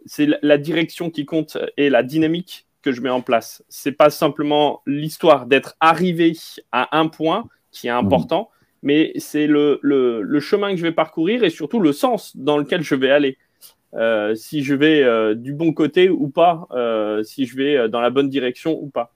c'est 0.05 0.27
la 0.41 0.57
direction 0.57 1.09
qui 1.09 1.25
compte 1.25 1.57
et 1.77 1.89
la 1.89 2.03
dynamique 2.03 2.67
que 2.81 2.91
je 2.91 3.01
mets 3.01 3.09
en 3.09 3.21
place. 3.21 3.63
C'est 3.69 3.91
pas 3.91 4.09
simplement 4.09 4.81
l'histoire 4.85 5.47
d'être 5.47 5.75
arrivé 5.79 6.33
à 6.71 6.97
un 6.97 7.07
point 7.07 7.45
qui 7.71 7.87
est 7.87 7.91
mmh. 7.91 8.05
important, 8.05 8.49
mais 8.83 9.13
c'est 9.17 9.47
le, 9.47 9.79
le, 9.81 10.39
chemin 10.39 10.71
que 10.71 10.77
je 10.77 10.83
vais 10.83 10.91
parcourir 10.91 11.43
et 11.43 11.49
surtout 11.49 11.79
le 11.79 11.91
sens 11.91 12.37
dans 12.37 12.57
lequel 12.57 12.83
je 12.83 12.95
vais 12.95 13.09
aller. 13.09 13.37
Euh, 13.93 14.35
si 14.35 14.63
je 14.63 14.75
vais 14.75 15.03
euh, 15.03 15.35
du 15.35 15.53
bon 15.53 15.71
côté 15.71 16.09
ou 16.09 16.27
pas, 16.27 16.67
si 17.23 17.45
je 17.45 17.55
vais 17.55 17.89
dans 17.89 18.01
la 18.01 18.09
bonne 18.09 18.29
direction 18.29 18.77
ou 18.81 18.89
pas. 18.89 19.13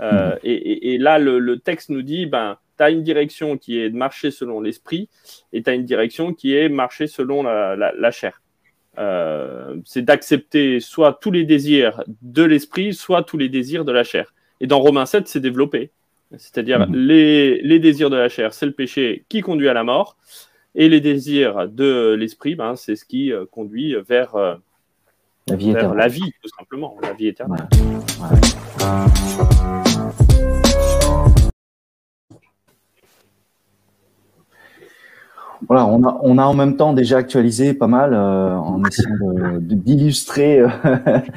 Mmh. 0.00 0.36
Et, 0.44 0.94
et, 0.94 0.98
là, 0.98 1.18
le, 1.18 1.38
le, 1.38 1.58
texte 1.58 1.90
nous 1.90 2.00
dit, 2.00 2.24
ben, 2.24 2.56
tu 2.80 2.84
as 2.84 2.90
une 2.90 3.02
direction 3.02 3.58
qui 3.58 3.78
est 3.78 3.90
de 3.90 3.96
marcher 3.96 4.30
selon 4.30 4.60
l'esprit 4.62 5.10
et 5.52 5.62
tu 5.62 5.68
as 5.68 5.74
une 5.74 5.84
direction 5.84 6.32
qui 6.32 6.56
est 6.56 6.70
marcher 6.70 7.06
selon 7.06 7.42
la, 7.42 8.10
chair. 8.10 8.40
Euh, 8.98 9.76
c'est 9.84 10.02
d'accepter 10.02 10.80
soit 10.80 11.18
tous 11.20 11.30
les 11.30 11.44
désirs 11.44 12.02
de 12.22 12.42
l'esprit, 12.42 12.94
soit 12.94 13.22
tous 13.22 13.36
les 13.36 13.50
désirs 13.50 13.84
de 13.84 13.92
la 13.92 14.02
chair. 14.02 14.32
Et 14.60 14.66
dans 14.66 14.78
Romains 14.80 15.04
7, 15.04 15.28
c'est 15.28 15.40
développé. 15.40 15.90
C'est-à-dire 16.38 16.88
mhm. 16.88 16.96
les, 16.96 17.78
désirs 17.80 18.08
de 18.08 18.16
la 18.16 18.30
chair, 18.30 18.54
c'est 18.54 18.66
le 18.66 18.72
péché 18.72 19.26
qui 19.28 19.42
conduit 19.42 19.68
à 19.68 19.74
la 19.74 19.84
mort, 19.84 20.16
et 20.74 20.88
les 20.88 21.00
désirs 21.00 21.68
de 21.68 22.14
l'esprit, 22.14 22.54
ben, 22.54 22.76
c'est 22.76 22.96
ce 22.96 23.04
qui 23.04 23.32
euh, 23.32 23.44
conduit 23.50 23.94
vers, 24.08 24.34
euh, 24.36 24.54
la, 25.48 25.56
vie 25.56 25.72
la 25.72 26.08
vie, 26.08 26.32
tout 26.42 26.50
simplement, 26.56 26.96
la 27.02 27.12
vie 27.12 27.28
éternelle. 27.28 27.66
voilà, 35.70 35.86
on 35.86 36.02
a, 36.02 36.18
on 36.22 36.36
a 36.36 36.42
en 36.42 36.54
même 36.54 36.76
temps 36.76 36.92
déjà 36.92 37.18
actualisé 37.18 37.74
pas 37.74 37.86
mal 37.86 38.12
euh, 38.12 38.56
en 38.56 38.82
essayant 38.84 39.58
d'illustrer 39.60 40.58
euh, 40.58 40.68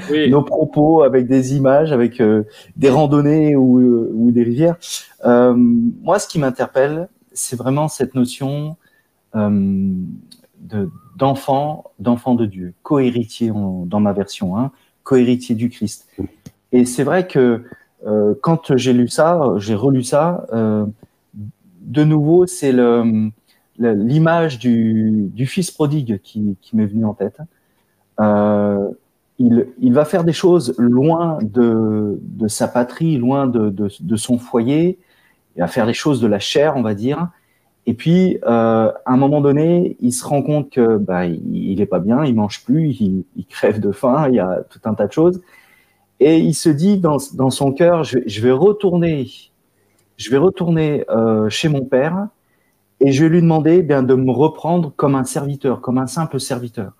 nos 0.30 0.42
propos 0.42 1.04
avec 1.04 1.28
des 1.28 1.56
images, 1.56 1.92
avec 1.92 2.20
euh, 2.20 2.42
des 2.76 2.90
randonnées 2.90 3.56
ou, 3.56 3.80
ou 4.12 4.32
des 4.32 4.42
rivières. 4.42 4.76
moi, 5.24 6.18
ce 6.18 6.28
qui 6.28 6.40
m'interpelle, 6.40 7.10
c'est 7.32 7.56
vraiment 7.56 7.88
cette 7.88 8.16
notion 8.16 8.76
de 9.34 10.90
d'enfant, 11.16 11.92
d'enfant 12.00 12.34
de 12.34 12.46
Dieu, 12.46 12.74
cohéritier 12.82 13.52
dans 13.52 14.00
ma 14.00 14.14
version, 14.14 14.58
hein, 14.58 14.72
cohéritier 15.04 15.54
du 15.56 15.70
Christ. 15.70 16.08
Et 16.72 16.86
c'est 16.86 17.04
vrai 17.04 17.28
que 17.28 17.64
quand 18.42 18.76
j'ai 18.76 18.94
lu 18.94 19.08
ça, 19.08 19.40
j'ai 19.58 19.76
relu 19.76 20.04
ça, 20.04 20.48
de 21.84 22.04
nouveau, 22.04 22.48
c'est 22.48 22.74
l'image 23.78 24.60
du, 24.60 25.46
fils 25.46 25.72
prodigue 25.72 26.20
qui, 26.22 26.58
m'est 26.74 26.86
venue 26.86 27.06
en 27.06 27.14
tête. 27.14 27.38
Euh, 28.20 28.90
il, 29.40 29.94
va 29.94 30.06
faire 30.06 30.24
des 30.24 30.34
choses 30.34 30.76
loin 30.78 31.40
de, 31.42 32.20
sa 32.48 32.68
patrie, 32.68 33.18
loin 33.18 33.48
de, 33.48 34.16
son 34.16 34.38
foyer. 34.38 35.00
Il 35.56 35.60
va 35.60 35.68
faire 35.68 35.86
des 35.86 35.94
choses 35.94 36.22
de 36.22 36.28
la 36.28 36.40
chair, 36.40 36.76
on 36.78 36.82
va 36.82 36.94
dire. 36.94 37.30
Et 37.86 37.94
puis, 37.94 38.38
euh, 38.44 38.92
à 39.06 39.14
un 39.14 39.18
moment 39.18 39.42
donné, 39.42 39.98
il 40.00 40.14
se 40.14 40.26
rend 40.26 40.42
compte 40.42 40.70
que 40.70 40.98
bah, 40.98 41.26
il 41.26 41.82
est 41.82 41.86
pas 41.86 42.00
bien, 42.00 42.24
il 42.24 42.34
mange 42.34 42.64
plus, 42.64 42.92
il, 42.92 43.26
crève 43.50 43.80
de 43.80 43.92
faim, 43.92 44.28
il 44.30 44.36
y 44.36 44.40
a 44.40 44.64
tout 44.70 44.80
un 44.86 44.94
tas 44.94 45.08
de 45.08 45.12
choses. 45.12 45.42
Et 46.20 46.38
il 46.38 46.54
se 46.54 46.70
dit 46.70 46.98
dans, 46.98 47.20
son 47.20 47.74
cœur, 47.74 48.04
je, 48.06 48.42
vais 48.42 48.52
retourner, 48.52 49.28
je 50.16 50.30
vais 50.30 50.38
retourner 50.38 51.04
euh, 51.10 51.50
chez 51.50 51.68
mon 51.68 51.84
père 51.84 52.28
et 53.02 53.12
je 53.12 53.26
lui 53.26 53.42
demandais 53.42 53.80
eh 53.80 53.82
bien 53.82 54.02
de 54.02 54.14
me 54.14 54.32
reprendre 54.32 54.94
comme 54.96 55.16
un 55.16 55.26
serviteur, 55.26 55.82
comme 55.82 55.98
un 55.98 56.08
simple 56.08 56.40
serviteur. 56.40 56.94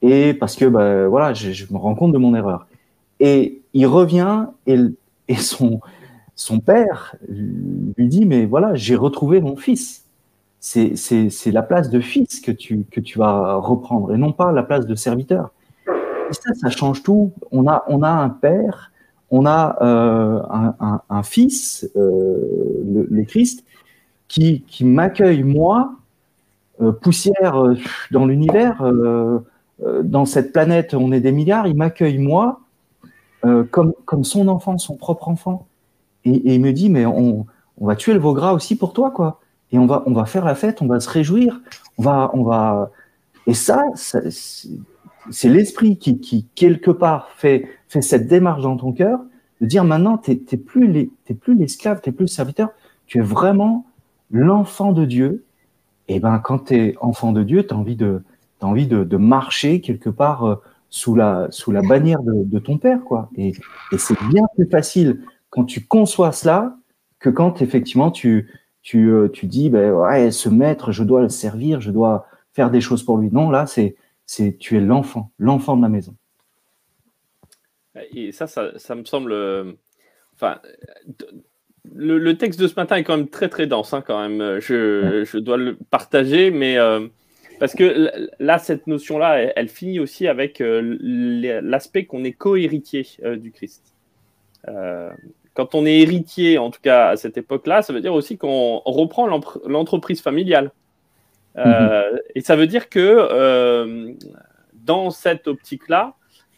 Et 0.00 0.32
parce 0.32 0.56
que 0.56 0.64
ben, 0.64 1.08
voilà, 1.08 1.34
je, 1.34 1.66
me 1.70 1.76
rends 1.76 1.94
compte 1.94 2.12
de 2.12 2.18
mon 2.18 2.34
erreur. 2.34 2.66
Et 3.18 3.60
il 3.74 3.86
revient 3.86 4.46
et, 4.66 4.78
et 5.28 5.36
son 5.36 5.80
son 6.40 6.58
père 6.58 7.16
lui 7.28 8.08
dit 8.08 8.24
mais 8.24 8.46
voilà, 8.46 8.74
j'ai 8.74 8.96
retrouvé 8.96 9.42
mon 9.42 9.56
fils. 9.56 10.06
C'est 10.58 11.52
la 11.52 11.62
place 11.62 11.90
de 11.90 12.00
fils 12.00 12.40
que 12.40 12.50
tu 12.50 12.86
que 12.90 13.00
tu 13.00 13.18
vas 13.18 13.56
reprendre 13.56 14.14
et 14.14 14.16
non 14.16 14.32
pas 14.32 14.50
la 14.50 14.62
place 14.62 14.86
de 14.86 14.94
serviteur. 14.94 15.52
Ça, 16.30 16.54
ça 16.54 16.70
change 16.70 17.02
tout. 17.02 17.32
On 17.52 17.68
a 17.68 17.84
on 17.88 18.02
a 18.02 18.08
un 18.08 18.30
père, 18.30 18.90
on 19.30 19.44
a 19.44 19.76
euh, 19.82 20.40
un, 21.10 21.22
fils, 21.22 21.90
euh, 21.96 23.06
le, 23.10 23.24
Christ, 23.24 23.64
qui, 24.26 24.62
qui 24.62 24.86
m'accueille 24.86 25.42
moi, 25.42 25.92
euh, 26.80 26.92
poussière 26.92 27.62
dans 28.12 28.24
l'univers, 28.24 28.82
dans 30.04 30.24
cette 30.24 30.52
planète, 30.52 30.94
on 30.94 31.12
est 31.12 31.20
des 31.20 31.32
milliards, 31.32 31.66
il 31.66 31.76
m'accueille 31.76 32.18
moi 32.18 32.60
comme 33.70 34.24
son 34.24 34.48
enfant, 34.48 34.78
son 34.78 34.96
propre 34.96 35.28
enfant. 35.28 35.66
Et, 36.24 36.54
il 36.54 36.60
me 36.60 36.72
dit, 36.72 36.90
mais 36.90 37.06
on, 37.06 37.46
va 37.80 37.96
tuer 37.96 38.12
le 38.12 38.18
veau 38.18 38.34
gras 38.34 38.52
aussi 38.52 38.76
pour 38.76 38.92
toi, 38.92 39.10
quoi. 39.10 39.40
Et 39.72 39.78
on 39.78 39.86
va, 39.86 40.02
on 40.06 40.12
va 40.12 40.24
faire 40.26 40.44
la 40.44 40.54
fête, 40.54 40.82
on 40.82 40.86
va 40.86 41.00
se 41.00 41.08
réjouir, 41.08 41.60
on 41.96 42.02
va, 42.02 42.30
on 42.34 42.42
va. 42.42 42.90
Et 43.46 43.54
ça, 43.54 43.82
c'est 43.94 45.48
l'esprit 45.48 45.96
qui, 45.98 46.46
quelque 46.54 46.90
part, 46.90 47.30
fait, 47.36 47.66
fait 47.88 48.02
cette 48.02 48.26
démarche 48.26 48.62
dans 48.62 48.76
ton 48.76 48.92
cœur 48.92 49.20
de 49.60 49.66
dire 49.66 49.84
maintenant, 49.84 50.18
tu 50.18 50.32
n'es 50.32 50.58
plus 50.58 50.88
l'esclave, 51.54 52.00
tu 52.02 52.08
n'es 52.08 52.14
plus 52.14 52.24
le 52.24 52.28
serviteur, 52.28 52.70
tu 53.06 53.18
es 53.18 53.22
vraiment 53.22 53.86
l'enfant 54.30 54.92
de 54.92 55.04
Dieu, 55.04 55.44
et 56.08 56.18
ben 56.18 56.38
quand 56.38 56.66
tu 56.66 56.74
es 56.74 56.96
enfant 57.00 57.32
de 57.32 57.42
Dieu, 57.42 57.66
tu 57.66 57.74
as 57.74 57.76
envie 57.76 57.96
de 57.96 58.22
as 58.62 58.66
envie 58.66 58.86
de, 58.86 59.16
marcher 59.16 59.80
quelque 59.80 60.10
part 60.10 60.44
euh, 60.44 60.56
sous 60.90 61.14
la 61.14 61.46
sous 61.50 61.70
la 61.70 61.82
bannière 61.82 62.20
de, 62.22 62.58
ton 62.58 62.78
père 62.78 63.00
quoi. 63.04 63.30
Et 63.36 63.52
c'est 63.96 64.20
bien 64.28 64.42
plus 64.56 64.68
facile 64.68 65.20
quand 65.50 65.64
tu 65.64 65.86
conçois 65.86 66.32
cela 66.32 66.76
que 67.18 67.28
quand 67.30 67.62
effectivement 67.62 68.10
tu 68.10 68.50
tu 68.82 69.10
euh, 69.10 69.28
tu 69.28 69.46
dis 69.46 69.68
ben 69.70 69.92
ouais 69.92 70.30
ce 70.30 70.48
maître 70.48 70.92
je 70.92 71.04
dois 71.04 71.22
le 71.22 71.28
servir, 71.28 71.80
je 71.80 71.90
dois 71.90 72.26
faire 72.52 72.70
des 72.70 72.80
choses 72.80 73.02
pour 73.02 73.18
lui. 73.18 73.30
Non 73.30 73.50
là 73.50 73.66
c'est 73.66 73.96
c'est 74.26 74.56
tu 74.58 74.76
es 74.76 74.80
l'enfant, 74.80 75.32
l'enfant 75.38 75.76
de 75.76 75.82
la 75.82 75.88
maison. 75.88 76.14
Et 78.12 78.32
ça, 78.32 78.46
ça, 78.46 78.78
ça 78.78 78.94
me 78.94 79.04
semble, 79.04 79.32
euh, 79.32 79.72
enfin, 80.34 80.60
le, 81.92 82.32
texte 82.34 82.60
de 82.60 82.68
ce 82.68 82.74
matin 82.74 82.96
est 82.96 83.04
quand 83.04 83.16
même 83.16 83.28
très 83.28 83.48
très 83.48 83.66
dense, 83.66 83.92
hein, 83.92 84.02
quand 84.06 84.20
même. 84.20 84.60
Je, 84.60 85.24
je, 85.24 85.38
dois 85.38 85.56
le 85.56 85.76
partager, 85.90 86.50
mais 86.50 86.78
euh, 86.78 87.06
parce 87.58 87.74
que 87.74 88.10
là, 88.38 88.58
cette 88.58 88.86
notion-là, 88.86 89.52
elle, 89.56 89.68
finit 89.68 90.00
aussi 90.00 90.28
avec 90.28 90.60
euh, 90.60 90.96
l'aspect 91.62 92.04
qu'on 92.04 92.24
est 92.24 92.32
co-héritier 92.32 93.06
euh, 93.24 93.36
du 93.36 93.50
Christ. 93.50 93.94
Quand 95.60 95.74
on 95.74 95.84
est 95.84 95.98
héritier, 96.00 96.58
en 96.58 96.70
tout 96.70 96.80
cas 96.80 97.08
à 97.08 97.16
cette 97.16 97.36
époque-là, 97.36 97.82
ça 97.82 97.92
veut 97.92 98.00
dire 98.00 98.14
aussi 98.14 98.38
qu'on 98.38 98.78
reprend 98.84 99.26
l'entreprise 99.66 100.22
familiale. 100.22 100.72
Mm-hmm. 101.56 102.20
Et 102.34 102.40
ça 102.40 102.56
veut 102.56 102.66
dire 102.66 102.88
que 102.88 104.16
dans 104.72 105.10
cette 105.10 105.48
optique-là, 105.48 106.14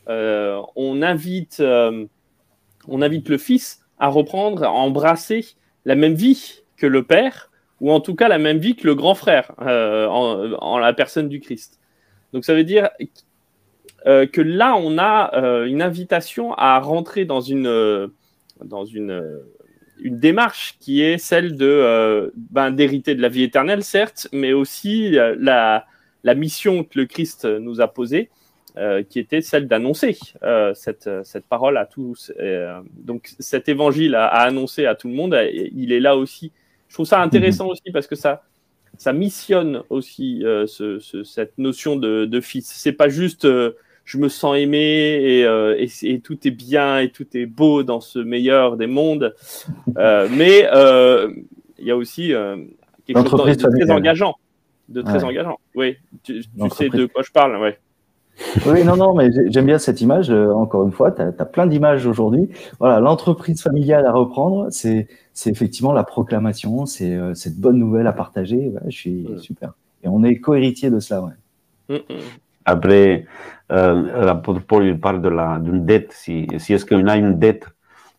on 0.06 1.02
invite, 1.02 1.60
on 1.60 3.02
invite 3.02 3.28
le 3.28 3.38
fils 3.38 3.80
à 3.98 4.08
reprendre, 4.08 4.62
à 4.62 4.70
embrasser 4.70 5.46
la 5.84 5.96
même 5.96 6.14
vie 6.14 6.62
que 6.76 6.86
le 6.86 7.02
Père, 7.02 7.50
ou 7.82 7.90
en 7.90 8.00
tout 8.00 8.14
cas 8.14 8.28
la 8.28 8.38
même 8.38 8.58
vie 8.58 8.76
que 8.76 8.86
le 8.86 8.94
grand 8.94 9.14
frère, 9.14 9.52
euh, 9.60 10.06
en, 10.08 10.78
la 10.78 10.92
personne 10.92 11.28
du 11.28 11.40
Christ. 11.40 11.80
Donc 12.32 12.44
ça 12.44 12.54
veut 12.54 12.64
dire 12.64 12.90
euh, 14.06 14.26
que 14.26 14.40
là, 14.40 14.74
on 14.76 14.98
a 14.98 15.34
euh, 15.34 15.66
une 15.66 15.82
invitation 15.82 16.54
à 16.54 16.78
rentrer 16.78 17.24
dans 17.24 17.40
une, 17.40 18.08
dans 18.64 18.84
une, 18.84 19.40
une 20.00 20.18
démarche 20.18 20.76
qui 20.80 21.02
est 21.02 21.18
celle 21.18 21.56
de 21.56 22.32
ben, 22.50 22.70
d'hériter 22.70 23.14
de 23.14 23.22
la 23.22 23.28
vie 23.28 23.42
éternelle, 23.42 23.82
certes, 23.82 24.28
mais 24.32 24.52
aussi 24.52 25.10
la, 25.10 25.86
la 26.24 26.34
mission 26.34 26.84
que 26.84 26.98
le 26.98 27.06
Christ 27.06 27.44
nous 27.44 27.80
a 27.80 27.88
posée 27.88 28.30
euh, 28.78 29.02
qui 29.02 29.18
était 29.18 29.42
celle 29.42 29.68
d'annoncer 29.68 30.18
euh, 30.42 30.72
cette, 30.72 31.10
cette, 31.24 31.44
parole 31.44 31.76
à 31.76 31.84
tous. 31.84 32.32
Euh, 32.40 32.80
donc 32.94 33.28
cet 33.38 33.68
évangile 33.68 34.14
à, 34.14 34.28
annoncer 34.28 34.86
à 34.86 34.94
tout 34.94 35.08
le 35.08 35.14
monde, 35.14 35.38
il 35.52 35.92
est 35.92 36.00
là 36.00 36.16
aussi. 36.16 36.52
Je 36.88 36.94
trouve 36.94 37.04
ça 37.04 37.20
intéressant 37.20 37.66
mhm. 37.66 37.72
aussi 37.72 37.92
parce 37.92 38.06
que 38.06 38.14
ça, 38.14 38.44
ça 38.96 39.12
missionne 39.12 39.82
aussi 39.90 40.42
ce, 40.42 40.98
ce, 41.00 41.22
cette 41.22 41.58
notion 41.58 41.96
de, 41.96 42.24
de 42.24 42.40
fils. 42.40 42.66
C'est 42.66 42.94
pas 42.94 43.10
juste 43.10 43.46
je 44.04 44.18
me 44.18 44.28
sens 44.28 44.56
aimé 44.56 44.78
et, 44.78 45.40
et, 45.42 45.90
et, 46.02 46.20
tout 46.20 46.46
est 46.46 46.50
bien 46.50 46.98
et 46.98 47.10
tout 47.10 47.26
est 47.34 47.46
beau 47.46 47.82
dans 47.82 48.00
ce 48.00 48.18
meilleur 48.18 48.76
des 48.76 48.86
mondes, 48.86 49.34
mais 49.96 50.66
il 51.78 51.86
y 51.86 51.90
a 51.90 51.96
aussi 51.96 52.32
quelque 53.06 53.28
chose 53.28 53.56
de, 53.56 53.68
très 53.68 53.90
engageant. 53.90 54.34
De 54.88 55.02
très 55.02 55.24
engageant. 55.24 55.58
Oui, 55.74 55.96
tu, 56.22 56.42
tu 56.42 56.70
sais 56.70 56.88
de 56.88 57.06
quoi 57.06 57.22
je 57.22 57.30
parle. 57.30 57.56
Ouais. 57.56 57.78
Oui, 58.66 58.84
non, 58.84 58.96
non, 58.96 59.14
mais 59.14 59.30
j'aime 59.50 59.66
bien 59.66 59.78
cette 59.78 60.00
image. 60.00 60.30
Euh, 60.30 60.52
encore 60.52 60.84
une 60.84 60.92
fois, 60.92 61.12
tu 61.12 61.22
as, 61.22 61.44
plein 61.44 61.66
d'images 61.66 62.06
aujourd'hui. 62.06 62.48
Voilà, 62.78 63.00
l'entreprise 63.00 63.62
familiale 63.62 64.06
à 64.06 64.12
reprendre, 64.12 64.68
c'est 64.70 65.08
effectivement 65.46 65.92
la 65.92 66.04
proclamation, 66.04 66.86
c'est 66.86 67.14
euh, 67.14 67.34
cette 67.34 67.58
bonne 67.58 67.78
nouvelle 67.78 68.06
à 68.06 68.12
partager. 68.12 68.72
je 68.86 68.90
suis 68.90 69.26
super. 69.38 69.74
Et 70.02 70.08
on 70.08 70.24
est 70.24 70.38
cohéritier 70.38 70.90
de 70.90 70.98
cela. 70.98 71.22
Ouais. 71.88 72.04
Après, 72.64 73.26
euh, 73.70 74.24
l'apôtre 74.24 74.60
Paul 74.66 74.84
il 74.84 75.00
parle 75.00 75.20
d'une 75.62 75.84
dette. 75.84 76.12
Si, 76.12 76.46
si 76.58 76.74
est-ce 76.74 76.86
qu'on 76.86 77.06
a 77.06 77.16
une 77.16 77.38
dette, 77.38 77.66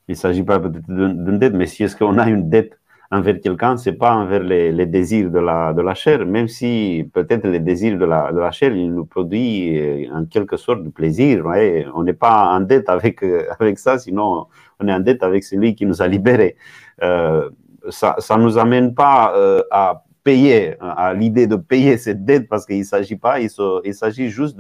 il 0.08 0.14
ne 0.14 0.18
s'agit 0.18 0.44
pas 0.44 0.60
peut-être 0.60 0.88
d'une 0.88 1.40
dette, 1.40 1.54
mais 1.54 1.66
si 1.66 1.84
est-ce 1.84 1.96
qu'on 1.96 2.18
a 2.18 2.28
une 2.28 2.50
dette 2.50 2.78
envers 3.12 3.40
quelqu'un, 3.40 3.78
c'est 3.78 3.94
pas 3.94 4.16
envers 4.16 4.42
les, 4.42 4.72
les, 4.72 4.88
désirs 4.88 5.30
de 5.30 5.38
la, 5.40 5.72
de 5.74 5.82
la 5.82 5.94
chair, 5.94 6.26
même 6.26 6.48
si 6.48 7.08
peut-être 7.14 7.48
les 7.48 7.60
désirs 7.60 8.00
de 8.00 8.06
la, 8.06 8.32
de 8.32 8.40
la 8.40 8.50
chair, 8.52 8.74
ils 8.76 8.92
nous 8.92 9.06
produisent 9.06 9.80
euh, 9.80 10.16
en 10.16 10.26
quelque 10.26 10.58
sorte 10.58 10.84
de 10.84 10.90
plaisir. 10.90 11.46
On 11.94 12.04
n'est 12.04 12.14
pas 12.14 12.48
en 12.48 12.62
dette 12.62 12.90
avec, 12.90 13.24
euh, 13.24 13.46
avec 13.60 13.78
ça, 13.78 14.00
sinon 14.00 14.48
on 14.80 14.88
est 14.88 14.94
en 14.94 15.00
dette 15.00 15.22
avec 15.22 15.44
celui 15.44 15.76
qui 15.76 15.86
nous 15.86 16.02
a 16.02 16.08
libérés. 16.08 16.56
Euh, 17.04 17.50
ça 17.90 18.16
ne 18.32 18.44
nous 18.44 18.58
amène 18.58 18.96
pas 18.96 19.34
euh, 19.36 19.62
à 19.70 20.04
payer, 20.24 20.76
à 20.80 21.14
l'idée 21.14 21.48
de 21.48 21.56
payer 21.56 21.98
cette 21.98 22.26
dette, 22.26 22.48
parce 22.48 22.66
qu'il 22.66 22.80
ne 22.80 22.84
s'agit 22.84 23.18
pas, 23.18 23.40
il, 23.40 23.50
s'agit 23.94 24.30
juste 24.30 24.58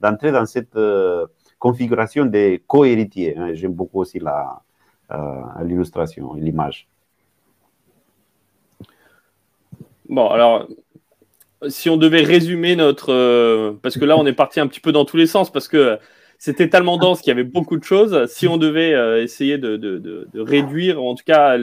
d'entrer 0.00 0.32
dans 0.32 0.46
cette 0.46 0.78
configuration 1.58 2.24
des 2.24 2.62
co-héritiers. 2.66 3.36
Hein. 3.36 3.54
J'aime 3.54 3.72
beaucoup 3.72 4.00
aussi 4.00 4.20
l'illustration, 5.62 6.34
l'image. 6.34 6.86
Bon, 10.10 10.28
alors, 10.28 10.66
si 11.68 11.88
on 11.88 11.96
devait 11.96 12.22
résumer 12.22 12.74
notre. 12.74 13.12
Euh, 13.12 13.72
parce 13.80 13.96
que 13.96 14.04
là, 14.04 14.18
on 14.18 14.26
est 14.26 14.32
parti 14.32 14.58
un 14.58 14.66
petit 14.66 14.80
peu 14.80 14.90
dans 14.90 15.04
tous 15.04 15.16
les 15.16 15.26
sens, 15.26 15.52
parce 15.52 15.68
que 15.68 15.98
c'était 16.36 16.68
tellement 16.68 16.96
dense 16.96 17.20
qu'il 17.20 17.28
y 17.28 17.32
avait 17.32 17.44
beaucoup 17.44 17.76
de 17.76 17.84
choses. 17.84 18.26
Si 18.26 18.48
on 18.48 18.56
devait 18.56 18.92
euh, 18.94 19.22
essayer 19.22 19.56
de, 19.56 20.26
réduire, 20.34 21.02
ou 21.02 21.08
en 21.08 21.14
tout 21.14 21.24
cas 21.24 21.56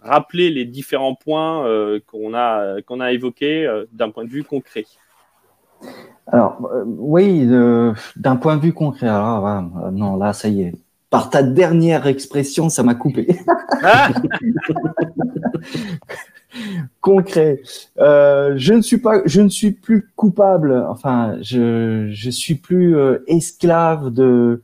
rappeler 0.00 0.50
les 0.50 0.64
différents 0.64 1.14
points 1.14 1.64
qu'on 2.06 2.34
a, 2.34 2.80
qu'on 2.82 3.00
a 3.00 3.12
évoqués 3.12 3.68
d'un 3.92 4.10
point 4.10 4.24
de 4.24 4.30
vue 4.30 4.44
concret. 4.44 4.84
Alors, 6.26 6.70
oui, 6.86 7.46
d'un 8.16 8.36
point 8.36 8.56
de 8.56 8.62
vue 8.62 8.72
concret, 8.72 9.08
alors, 9.08 9.62
non, 9.92 10.16
là, 10.16 10.32
ça 10.32 10.48
y 10.48 10.62
est, 10.62 10.74
par 11.10 11.30
ta 11.30 11.42
dernière 11.42 12.06
expression, 12.06 12.68
ça 12.68 12.82
m'a 12.82 12.94
coupé. 12.94 13.38
Ah 13.82 14.10
Concret. 17.00 17.62
Euh, 17.98 18.54
je 18.56 18.74
ne 18.74 18.82
suis 18.82 18.98
pas, 18.98 19.22
je 19.24 19.40
ne 19.40 19.48
suis 19.48 19.70
plus 19.70 20.08
coupable. 20.16 20.84
Enfin, 20.88 21.36
je 21.40 22.08
je 22.10 22.30
suis 22.30 22.56
plus 22.56 22.96
euh, 22.96 23.24
esclave 23.26 24.10
de, 24.10 24.62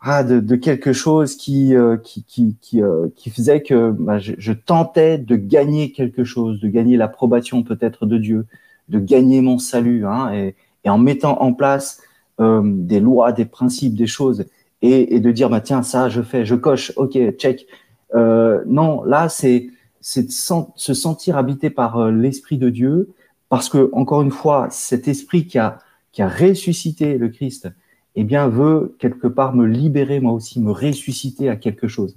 ah, 0.00 0.24
de, 0.24 0.40
de 0.40 0.56
quelque 0.56 0.92
chose 0.92 1.36
qui 1.36 1.74
euh, 1.74 1.96
qui 1.96 2.24
qui 2.24 2.56
qui, 2.60 2.82
euh, 2.82 3.08
qui 3.16 3.30
faisait 3.30 3.62
que 3.62 3.90
bah, 3.90 4.18
je, 4.18 4.34
je, 4.38 4.52
tentais 4.52 5.18
de 5.18 5.36
gagner 5.36 5.92
quelque 5.92 6.24
chose, 6.24 6.60
de 6.60 6.68
gagner 6.68 6.96
l'approbation 6.96 7.62
peut-être 7.62 8.06
de 8.06 8.18
Dieu, 8.18 8.46
de 8.88 8.98
gagner 8.98 9.40
mon 9.40 9.58
salut, 9.58 10.06
hein, 10.06 10.32
et, 10.32 10.54
et 10.84 10.90
en 10.90 10.98
mettant 10.98 11.40
en 11.42 11.52
place 11.52 12.00
des 12.38 13.00
lois, 13.00 13.32
des 13.32 13.46
principes, 13.46 13.94
des 13.94 14.06
choses 14.06 14.44
et, 14.82 15.20
de 15.20 15.32
dire 15.32 15.48
bah 15.48 15.60
tiens 15.60 15.82
ça 15.82 16.08
je 16.08 16.22
fais, 16.22 16.44
je 16.44 16.54
coche, 16.54 16.92
ok 16.96 17.18
check. 17.38 17.66
Euh, 18.14 18.62
non, 18.66 19.04
là 19.04 19.28
c'est 19.28 19.68
c'est 20.00 20.30
se 20.30 20.94
sentir 20.94 21.36
habité 21.36 21.70
par 21.70 21.98
euh, 21.98 22.10
l'esprit 22.12 22.58
de 22.58 22.70
Dieu 22.70 23.08
parce 23.48 23.68
que 23.68 23.90
encore 23.92 24.22
une 24.22 24.30
fois 24.30 24.68
cet 24.70 25.08
esprit 25.08 25.46
qui 25.46 25.58
a 25.58 25.78
qui 26.12 26.22
a 26.22 26.28
ressuscité 26.28 27.18
le 27.18 27.28
Christ, 27.28 27.68
eh 28.16 28.24
bien 28.24 28.48
veut 28.48 28.96
quelque 28.98 29.26
part 29.26 29.54
me 29.54 29.66
libérer 29.66 30.20
moi 30.20 30.32
aussi, 30.32 30.60
me 30.60 30.72
ressusciter 30.72 31.48
à 31.48 31.56
quelque 31.56 31.88
chose. 31.88 32.16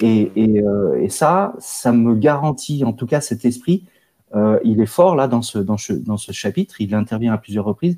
Et, 0.00 0.30
euh, 0.36 1.08
ça, 1.08 1.54
ça 1.58 1.92
me 1.92 2.14
garantit, 2.14 2.82
en 2.84 2.92
tout 2.92 3.06
cas 3.06 3.20
cet 3.20 3.44
esprit, 3.44 3.84
euh, 4.34 4.58
il 4.64 4.80
est 4.80 4.86
fort 4.86 5.14
là 5.14 5.28
dans 5.28 5.42
ce, 5.42 5.58
dans, 5.58 5.76
ce, 5.76 5.92
dans 5.92 6.16
ce 6.16 6.32
chapitre, 6.32 6.80
il 6.80 6.94
intervient 6.94 7.32
à 7.32 7.38
plusieurs 7.38 7.64
reprises. 7.64 7.96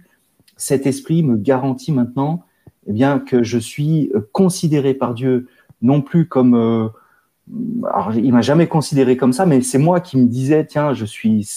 Cet 0.56 0.86
esprit 0.86 1.22
me 1.22 1.36
garantit 1.36 1.92
maintenant 1.92 2.44
eh 2.86 2.92
bien 2.92 3.18
que 3.18 3.42
je 3.42 3.58
suis 3.58 4.10
euh, 4.14 4.20
considéré 4.32 4.94
par 4.94 5.14
Dieu 5.14 5.48
non 5.82 6.02
plus 6.02 6.26
comme 6.26 6.54
euh, 6.54 6.88
alors 7.92 8.14
il 8.14 8.32
m'a 8.32 8.42
jamais 8.42 8.66
considéré 8.66 9.16
comme 9.16 9.32
ça 9.32 9.46
mais 9.46 9.60
c'est 9.60 9.78
moi 9.78 10.00
qui 10.00 10.16
me 10.16 10.26
disais 10.26 10.66
tiens 10.66 10.94
je 10.94 11.04
suis 11.04 11.48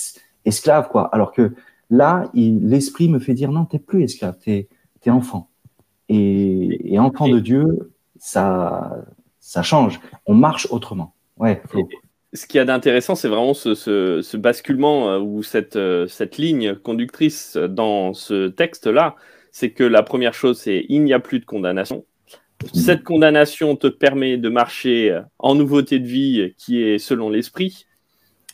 esclave 0.45 0.88
quoi 0.89 1.08
alors 1.13 1.32
que 1.32 1.54
là 1.89 2.30
l'esprit 2.34 3.10
me 3.10 3.19
fait 3.19 3.34
dire 3.34 3.52
non 3.52 3.65
t'es 3.65 3.80
plus 3.80 4.04
esclave 4.04 4.38
t'es 4.43 4.67
es 5.06 5.10
enfant 5.10 5.48
et, 6.10 6.93
et 6.93 7.00
enfant 7.00 7.28
de 7.28 7.39
Dieu 7.39 7.93
ça 8.17 9.06
ça 9.39 9.63
change 9.63 10.00
on 10.26 10.34
marche 10.34 10.67
autrement 10.72 11.13
ouais 11.38 11.62
ce 12.32 12.45
qu'il 12.45 12.60
y 12.60 12.62
a 12.62 12.65
d'intéressant, 12.65 13.15
c'est 13.15 13.28
vraiment 13.28 13.56
ce, 13.56 13.74
ce, 13.74 14.22
ce, 14.22 14.38
basculement 14.38 15.10
euh, 15.10 15.17
ou 15.17 15.41
cette, 15.41 15.80
cette 16.08 16.38
ligne 16.38 16.76
conductrice 16.76 17.58
dans 17.58 18.13
ce 18.13 18.50
texte-là 18.50 19.15
c'est 19.52 19.72
que 19.72 19.84
la 19.84 20.04
première 20.04 20.34
chose, 20.34 20.60
c'est 20.60 20.86
il 20.89 21.04
n'y 21.04 21.13
a 21.13 21.19
plus 21.19 21.39
de 21.39 21.45
condamnation. 21.45 22.06
Cette 22.74 23.04
condamnation 23.04 23.76
te 23.76 23.88
permet 23.88 24.38
de 24.38 24.50
marcher 24.50 25.22
en 25.38 25.56
nouveauté 25.56 26.00
de 26.00 26.08
vie 26.08 26.54
qui 26.58 26.84
est 26.84 26.98
selon 26.98 27.30
l'esprit. 27.30 27.86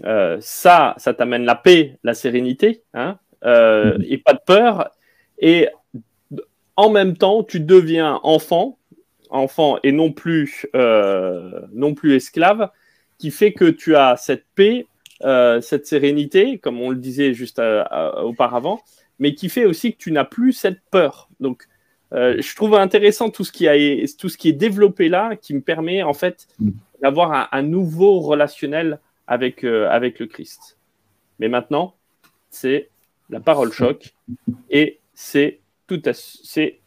Euh, 0.04 0.38
ça, 0.42 0.94
ça 0.98 1.14
t'amène 1.14 1.44
la 1.44 1.56
paix, 1.56 1.98
la 2.04 2.14
sérénité, 2.14 2.84
hein, 2.94 3.18
euh, 3.46 3.98
et 4.08 4.18
pas 4.18 4.34
de 4.34 4.42
peur. 4.46 4.92
Et 5.40 5.70
en 6.76 6.90
même 6.90 7.18
temps, 7.18 7.44
tu 7.44 7.60
deviens 7.60 8.20
enfant, 8.24 8.78
enfant 9.30 9.78
et 9.84 9.92
non 9.92 10.12
plus, 10.12 10.68
euh, 10.76 11.62
non 11.74 11.94
plus 11.94 12.16
esclave, 12.16 12.70
qui 13.18 13.32
fait 13.32 13.54
que 13.54 13.66
tu 13.66 13.96
as 13.96 14.18
cette 14.18 14.46
paix, 14.56 14.88
cette 15.22 15.88
sérénité, 15.88 16.60
comme 16.60 16.80
on 16.82 16.90
le 16.90 16.98
disait 16.98 17.34
juste 17.34 17.62
auparavant, 18.22 18.82
mais 19.20 19.34
qui 19.34 19.50
fait 19.50 19.66
aussi 19.66 19.94
que 19.94 19.98
tu 19.98 20.12
n'as 20.12 20.26
plus 20.26 20.54
cette 20.54 20.82
peur. 20.92 21.30
Donc, 21.40 21.68
euh, 22.14 22.42
je 22.42 22.56
trouve 22.56 22.76
intéressant 22.76 23.30
tout 23.30 23.44
ce, 23.44 23.52
qui 23.52 23.68
a, 23.68 23.74
tout 24.18 24.30
ce 24.30 24.38
qui 24.38 24.50
est 24.50 24.54
développé 24.54 25.10
là, 25.10 25.36
qui 25.36 25.54
me 25.54 25.62
permet 25.62 26.04
en 26.04 26.14
fait 26.14 26.48
mm. 26.60 26.72
d'avoir 27.02 27.50
un, 27.52 27.62
nouveau 27.62 28.20
relationnel 28.20 29.00
avec, 29.28 29.64
euh, 29.64 29.90
avec 29.90 30.20
le 30.20 30.28
Christ. 30.28 30.78
Mais 31.40 31.50
maintenant, 31.50 31.96
c'est 32.50 32.90
la 33.30 33.40
parole 33.40 33.72
choc 33.72 34.14
et 34.70 35.00
c'est 35.14 35.60
tout 35.88 36.02
à 36.06 36.12
c'est 36.14 36.80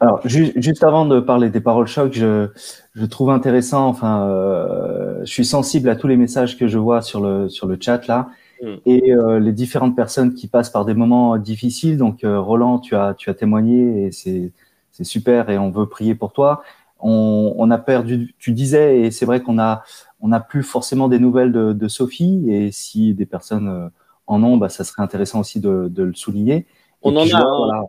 Alors, 0.00 0.20
juste 0.24 0.84
avant 0.84 1.06
de 1.06 1.18
parler 1.18 1.50
des 1.50 1.60
paroles 1.60 1.88
choc, 1.88 2.12
je, 2.12 2.48
je 2.94 3.04
trouve 3.04 3.30
intéressant, 3.30 3.88
enfin, 3.88 4.28
euh, 4.28 5.18
je 5.24 5.32
suis 5.32 5.44
sensible 5.44 5.88
à 5.88 5.96
tous 5.96 6.06
les 6.06 6.16
messages 6.16 6.56
que 6.56 6.68
je 6.68 6.78
vois 6.78 7.02
sur 7.02 7.20
le, 7.20 7.48
sur 7.48 7.66
le 7.66 7.76
chat 7.80 8.06
là, 8.06 8.28
mm. 8.62 8.74
et 8.86 9.12
euh, 9.12 9.40
les 9.40 9.50
différentes 9.50 9.96
personnes 9.96 10.34
qui 10.34 10.46
passent 10.46 10.70
par 10.70 10.84
des 10.84 10.94
moments 10.94 11.36
difficiles. 11.36 11.98
Donc, 11.98 12.22
euh, 12.22 12.38
Roland, 12.38 12.78
tu 12.78 12.94
as, 12.94 13.14
tu 13.14 13.28
as 13.28 13.34
témoigné 13.34 14.04
et 14.04 14.12
c'est, 14.12 14.52
c'est 14.92 15.02
super 15.02 15.50
et 15.50 15.58
on 15.58 15.70
veut 15.70 15.86
prier 15.86 16.14
pour 16.14 16.32
toi. 16.32 16.62
On, 17.00 17.54
on 17.56 17.68
a 17.72 17.78
perdu, 17.78 18.36
tu 18.38 18.52
disais, 18.52 19.00
et 19.00 19.10
c'est 19.10 19.26
vrai 19.26 19.40
qu'on 19.40 19.58
a, 19.58 19.82
on 20.20 20.28
n'a 20.28 20.40
plus 20.40 20.62
forcément 20.62 21.08
des 21.08 21.18
nouvelles 21.18 21.52
de, 21.52 21.72
de, 21.72 21.88
Sophie, 21.88 22.44
et 22.50 22.72
si 22.72 23.14
des 23.14 23.26
personnes 23.26 23.68
euh, 23.68 23.88
en 24.26 24.42
ont, 24.42 24.56
bah, 24.56 24.68
ça 24.68 24.84
serait 24.84 25.02
intéressant 25.02 25.40
aussi 25.40 25.60
de, 25.60 25.88
de 25.88 26.02
le 26.02 26.14
souligner. 26.14 26.66
On 27.02 27.16
en 27.16 27.26
a. 27.26 27.40
Voilà, 27.40 27.84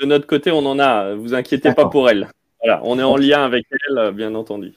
de 0.00 0.06
notre 0.06 0.26
côté, 0.26 0.50
on 0.50 0.64
en 0.66 0.78
a. 0.78 1.14
Vous 1.14 1.34
inquiétez 1.34 1.72
pas 1.74 1.86
pour 1.86 2.08
elle. 2.08 2.28
Voilà, 2.62 2.80
on 2.84 2.98
est 2.98 3.02
en 3.02 3.16
lien 3.16 3.44
avec 3.44 3.66
elle, 3.70 4.12
bien 4.12 4.34
entendu. 4.34 4.74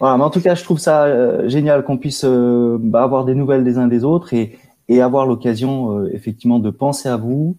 Voilà, 0.00 0.16
mais 0.16 0.24
en 0.24 0.30
tout 0.30 0.40
cas, 0.40 0.54
je 0.54 0.62
trouve 0.62 0.78
ça 0.78 1.04
euh, 1.06 1.48
génial 1.48 1.82
qu'on 1.82 1.98
puisse 1.98 2.24
euh, 2.24 2.76
bah, 2.80 3.02
avoir 3.02 3.24
des 3.24 3.34
nouvelles 3.34 3.64
des 3.64 3.78
uns 3.78 3.88
des 3.88 4.04
autres 4.04 4.32
et, 4.32 4.56
et 4.88 5.00
avoir 5.00 5.26
l'occasion 5.26 5.98
euh, 5.98 6.10
effectivement 6.12 6.60
de 6.60 6.70
penser 6.70 7.08
à 7.08 7.16
vous, 7.16 7.56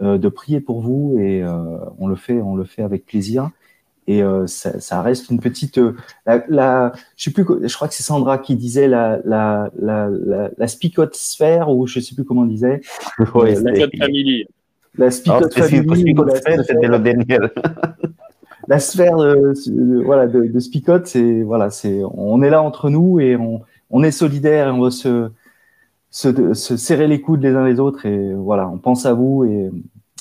de 0.00 0.30
prier 0.30 0.62
pour 0.62 0.80
vous 0.80 1.18
et 1.18 1.44
on 1.98 2.06
le 2.06 2.16
fait, 2.16 2.40
on 2.40 2.54
le 2.54 2.64
fait 2.64 2.80
avec 2.80 3.04
plaisir. 3.04 3.50
Et 4.06 4.22
ça, 4.46 4.80
ça, 4.80 5.02
reste 5.02 5.30
une 5.30 5.38
petite, 5.38 5.78
la, 6.26 6.42
la, 6.48 6.92
je 7.16 7.24
sais 7.24 7.30
plus, 7.30 7.44
je 7.44 7.74
crois 7.74 7.86
que 7.86 7.94
c'est 7.94 8.02
Sandra 8.02 8.38
qui 8.38 8.56
disait 8.56 8.88
la 8.88 9.20
la 9.24 9.70
la 9.78 10.08
la, 10.10 10.50
la 10.56 10.68
spicote 10.68 11.14
sphère 11.14 11.70
ou 11.70 11.86
je 11.86 12.00
sais 12.00 12.16
plus 12.16 12.24
comment 12.24 12.42
on 12.42 12.46
disait. 12.46 12.80
Ouais, 13.34 13.54
la 13.54 13.88
famille. 13.98 14.46
La 14.96 15.12
spicote 15.12 15.54
family. 15.54 16.16
C'était 16.66 16.88
le 16.88 16.98
dernier. 16.98 17.38
la 18.70 18.78
sphère 18.78 19.16
de, 19.16 20.02
voilà, 20.04 20.28
de, 20.28 20.44
de 20.44 20.60
Spicote, 20.60 21.06
c'est 21.06 21.42
voilà, 21.42 21.70
c'est 21.70 22.02
on 22.04 22.40
est 22.40 22.50
là 22.50 22.62
entre 22.62 22.88
nous 22.88 23.18
et 23.18 23.36
on, 23.36 23.62
on 23.90 24.02
est 24.04 24.12
solidaires 24.12 24.68
et 24.68 24.70
on 24.70 24.80
va 24.80 24.92
se, 24.92 25.30
se, 26.10 26.54
se, 26.54 26.76
serrer 26.76 27.08
les 27.08 27.20
coudes 27.20 27.42
les 27.42 27.50
uns 27.50 27.66
les 27.66 27.80
autres 27.80 28.06
et 28.06 28.32
voilà, 28.32 28.68
on 28.68 28.78
pense 28.78 29.06
à 29.06 29.12
vous 29.12 29.44
et, 29.44 29.70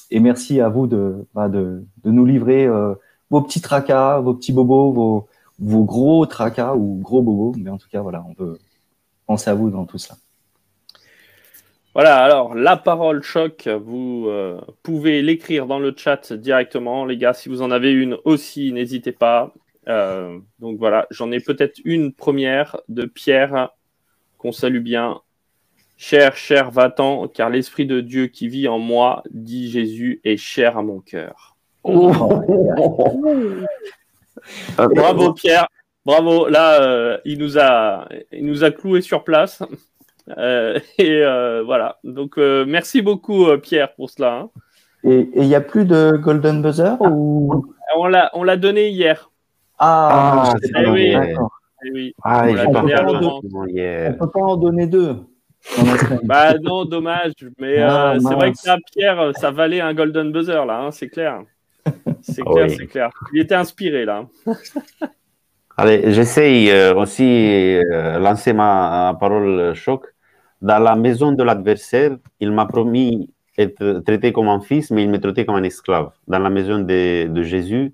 et 0.09 0.19
merci 0.19 0.61
à 0.61 0.69
vous 0.69 0.87
de, 0.87 1.27
bah, 1.35 1.47
de, 1.47 1.83
de 2.03 2.11
nous 2.11 2.25
livrer 2.25 2.65
euh, 2.65 2.95
vos 3.29 3.41
petits 3.41 3.61
tracas, 3.61 4.19
vos 4.19 4.33
petits 4.33 4.53
bobos, 4.53 4.91
vos, 4.91 5.27
vos 5.59 5.83
gros 5.83 6.25
tracas 6.25 6.75
ou 6.75 6.99
gros 7.01 7.21
bobos, 7.21 7.53
mais 7.57 7.69
en 7.69 7.77
tout 7.77 7.89
cas 7.91 8.01
voilà, 8.01 8.23
on 8.27 8.33
peut 8.33 8.57
penser 9.25 9.49
à 9.49 9.53
vous 9.53 9.69
dans 9.69 9.85
tout 9.85 9.97
ça. 9.97 10.15
Voilà, 11.95 12.23
alors 12.23 12.55
la 12.55 12.77
parole 12.77 13.23
choc, 13.23 13.67
vous 13.67 14.25
euh, 14.27 14.61
pouvez 14.83 15.21
l'écrire 15.21 15.65
dans 15.65 15.79
le 15.79 15.93
chat 15.95 16.31
directement, 16.33 17.03
les 17.03 17.17
gars. 17.17 17.33
Si 17.33 17.49
vous 17.49 17.61
en 17.61 17.71
avez 17.71 17.91
une 17.91 18.17
aussi, 18.25 18.71
n'hésitez 18.71 19.11
pas. 19.11 19.53
Euh, 19.87 20.39
donc 20.59 20.77
voilà, 20.77 21.07
j'en 21.09 21.31
ai 21.31 21.39
peut-être 21.39 21.79
une 21.83 22.13
première 22.13 22.77
de 22.89 23.05
Pierre 23.05 23.69
qu'on 24.37 24.51
salue 24.51 24.81
bien. 24.81 25.21
Cher, 25.97 26.37
cher 26.37 26.71
va-t'en, 26.71 27.27
car 27.27 27.49
l'Esprit 27.49 27.85
de 27.85 27.99
Dieu 27.99 28.27
qui 28.27 28.47
vit 28.47 28.67
en 28.67 28.79
moi, 28.79 29.23
dit 29.31 29.69
Jésus, 29.69 30.21
est 30.23 30.37
cher 30.37 30.77
à 30.77 30.83
mon 30.83 31.01
cœur. 31.01 31.48
Oh. 31.83 32.11
Bravo 34.77 35.33
Pierre, 35.33 35.67
bravo. 36.05 36.47
Là, 36.47 36.81
euh, 36.81 37.17
il, 37.25 37.39
nous 37.39 37.57
a, 37.59 38.07
il 38.31 38.45
nous 38.45 38.63
a 38.63 38.71
cloué 38.71 39.01
sur 39.01 39.23
place. 39.23 39.61
Euh, 40.37 40.79
et 40.97 41.23
euh, 41.23 41.63
voilà. 41.63 41.97
Donc, 42.03 42.37
euh, 42.37 42.65
merci 42.67 43.01
beaucoup, 43.01 43.47
Pierre, 43.57 43.93
pour 43.95 44.09
cela. 44.09 44.33
Hein. 44.33 44.49
Et 45.03 45.29
il 45.35 45.47
n'y 45.47 45.55
a 45.55 45.61
plus 45.61 45.85
de 45.85 46.17
Golden 46.17 46.61
Buzzer 46.61 46.95
ou... 47.01 47.73
On 47.95 48.07
l'a 48.07 48.57
donné 48.57 48.89
hier. 48.89 49.31
Ah, 49.79 50.51
ah 50.51 50.83
eh 50.83 50.89
oui. 50.89 51.15
Eh 51.85 51.91
oui. 51.91 52.15
Ah, 52.23 52.43
on, 52.45 52.75
on, 52.75 52.83
peut 53.61 54.17
peut 54.19 54.29
pas 54.29 54.41
en 54.41 54.57
donner 54.57 54.85
deux. 54.85 55.15
bah 56.23 56.53
non, 56.61 56.85
dommage. 56.85 57.31
Mais 57.57 57.81
ah, 57.81 58.15
c'est 58.19 58.35
vrai 58.35 58.51
que 58.51 58.57
là, 58.67 58.77
Pierre, 58.93 59.31
ça 59.37 59.51
valait 59.51 59.79
un 59.79 59.93
Golden 59.93 60.31
Buzzer, 60.31 60.65
là, 60.65 60.81
hein, 60.81 60.91
c'est 60.91 61.07
clair. 61.07 61.41
C'est 62.21 62.43
clair, 62.43 62.69
c'est 62.69 62.87
clair. 62.87 63.09
Il 63.33 63.41
était 63.41 63.55
inspiré, 63.55 64.05
là. 64.05 64.25
Allez, 65.77 66.11
j'essaye 66.11 66.71
aussi 66.91 67.23
de 67.23 68.19
lancer 68.19 68.51
ma 68.53 69.15
parole 69.19 69.73
choc. 69.75 70.05
Dans 70.61 70.79
la 70.79 70.95
maison 70.95 71.31
de 71.31 71.41
l'adversaire, 71.41 72.17
il 72.41 72.51
m'a 72.51 72.65
promis 72.65 73.29
être 73.57 74.01
traité 74.05 74.33
comme 74.33 74.49
un 74.49 74.59
fils, 74.59 74.91
mais 74.91 75.03
il 75.03 75.09
me 75.09 75.19
traitait 75.19 75.45
comme 75.45 75.55
un 75.55 75.63
esclave. 75.63 76.11
Dans 76.27 76.39
la 76.39 76.49
maison 76.49 76.79
de, 76.79 77.27
de 77.27 77.43
Jésus, 77.43 77.93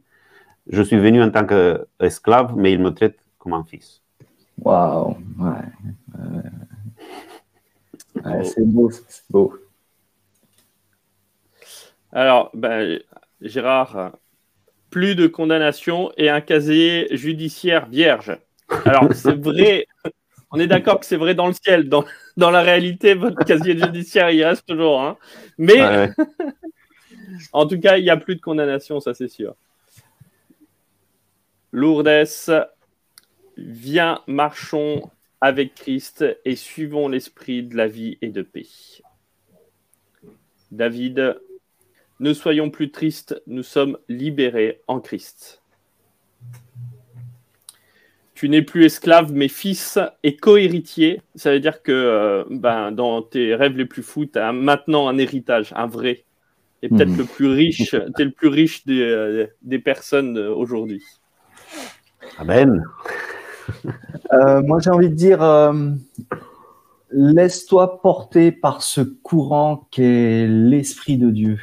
je 0.67 0.81
suis 0.81 0.97
venu 0.97 1.21
en 1.21 1.29
tant 1.29 1.45
qu'esclave, 1.45 2.55
mais 2.55 2.71
il 2.71 2.79
me 2.79 2.91
traite 2.91 3.19
comme 3.37 3.53
un 3.53 3.63
fils. 3.63 4.01
Waouh, 4.61 5.17
ouais. 5.39 5.51
ouais 8.23 8.43
c'est 8.43 8.65
beau, 8.65 8.89
c'est 8.89 9.23
beau. 9.29 9.53
Alors, 12.11 12.49
ben, 12.53 12.99
Gérard, 13.41 14.17
plus 14.89 15.15
de 15.15 15.27
condamnation 15.27 16.11
et 16.17 16.29
un 16.29 16.41
casier 16.41 17.07
judiciaire 17.11 17.87
vierge. 17.87 18.37
Alors, 18.85 19.13
c'est 19.13 19.35
vrai, 19.35 19.87
on 20.51 20.59
est 20.59 20.67
d'accord 20.67 20.99
que 20.99 21.05
c'est 21.05 21.17
vrai 21.17 21.35
dans 21.35 21.47
le 21.47 21.53
ciel. 21.53 21.89
Dans, 21.89 22.05
dans, 22.37 22.51
la 22.51 22.61
réalité, 22.61 23.13
votre 23.13 23.43
casier 23.45 23.77
judiciaire, 23.77 24.31
il 24.31 24.43
reste 24.43 24.65
toujours. 24.65 25.01
Hein. 25.01 25.17
Mais, 25.57 26.09
en 27.53 27.67
tout 27.67 27.79
cas, 27.79 27.97
il 27.97 28.03
n'y 28.03 28.09
a 28.09 28.17
plus 28.17 28.35
de 28.35 28.41
condamnation, 28.41 28.99
ça 28.99 29.13
c'est 29.13 29.27
sûr. 29.27 29.55
Lourdes, 31.71 32.09
viens, 33.57 34.21
marchons 34.27 35.11
avec 35.41 35.75
Christ 35.75 36.25
et 36.45 36.55
suivons 36.55 37.07
l'esprit 37.07 37.63
de 37.63 37.75
la 37.75 37.87
vie 37.87 38.17
et 38.21 38.29
de 38.29 38.41
paix. 38.41 38.67
David, 40.71 41.39
ne 42.19 42.33
soyons 42.33 42.69
plus 42.69 42.91
tristes, 42.91 43.41
nous 43.47 43.63
sommes 43.63 43.97
libérés 44.07 44.81
en 44.87 44.99
Christ. 44.99 45.61
Tu 48.33 48.49
n'es 48.49 48.61
plus 48.61 48.85
esclave, 48.85 49.31
mais 49.31 49.47
fils 49.47 49.97
et 50.23 50.35
co-héritier. 50.35 51.21
Ça 51.35 51.51
veut 51.51 51.59
dire 51.59 51.81
que 51.81 51.91
euh, 51.91 52.43
ben, 52.49 52.91
dans 52.91 53.21
tes 53.21 53.55
rêves 53.55 53.77
les 53.77 53.85
plus 53.85 54.03
fous, 54.03 54.25
tu 54.25 54.37
as 54.37 54.51
maintenant 54.51 55.07
un 55.07 55.17
héritage, 55.17 55.71
un 55.75 55.87
vrai. 55.87 56.25
Et 56.81 56.89
peut-être 56.89 57.11
mhm. 57.11 57.17
le 57.17 57.23
plus 57.23 57.47
riche, 57.47 57.91
tu 57.91 58.21
es 58.21 58.25
le 58.25 58.31
plus 58.31 58.49
riche 58.49 58.85
des, 58.85 59.01
euh, 59.01 59.47
des 59.61 59.79
personnes 59.79 60.37
euh, 60.37 60.53
aujourd'hui. 60.53 61.01
Amen. 62.37 62.83
moi, 64.31 64.79
j'ai 64.79 64.89
envie 64.89 65.09
de 65.09 65.15
dire, 65.15 65.39
laisse-toi 67.11 68.01
porter 68.01 68.51
par 68.51 68.81
ce 68.81 69.01
courant 69.01 69.87
qu'est 69.91 70.45
l'Esprit 70.47 71.17
de 71.17 71.29
Dieu. 71.29 71.59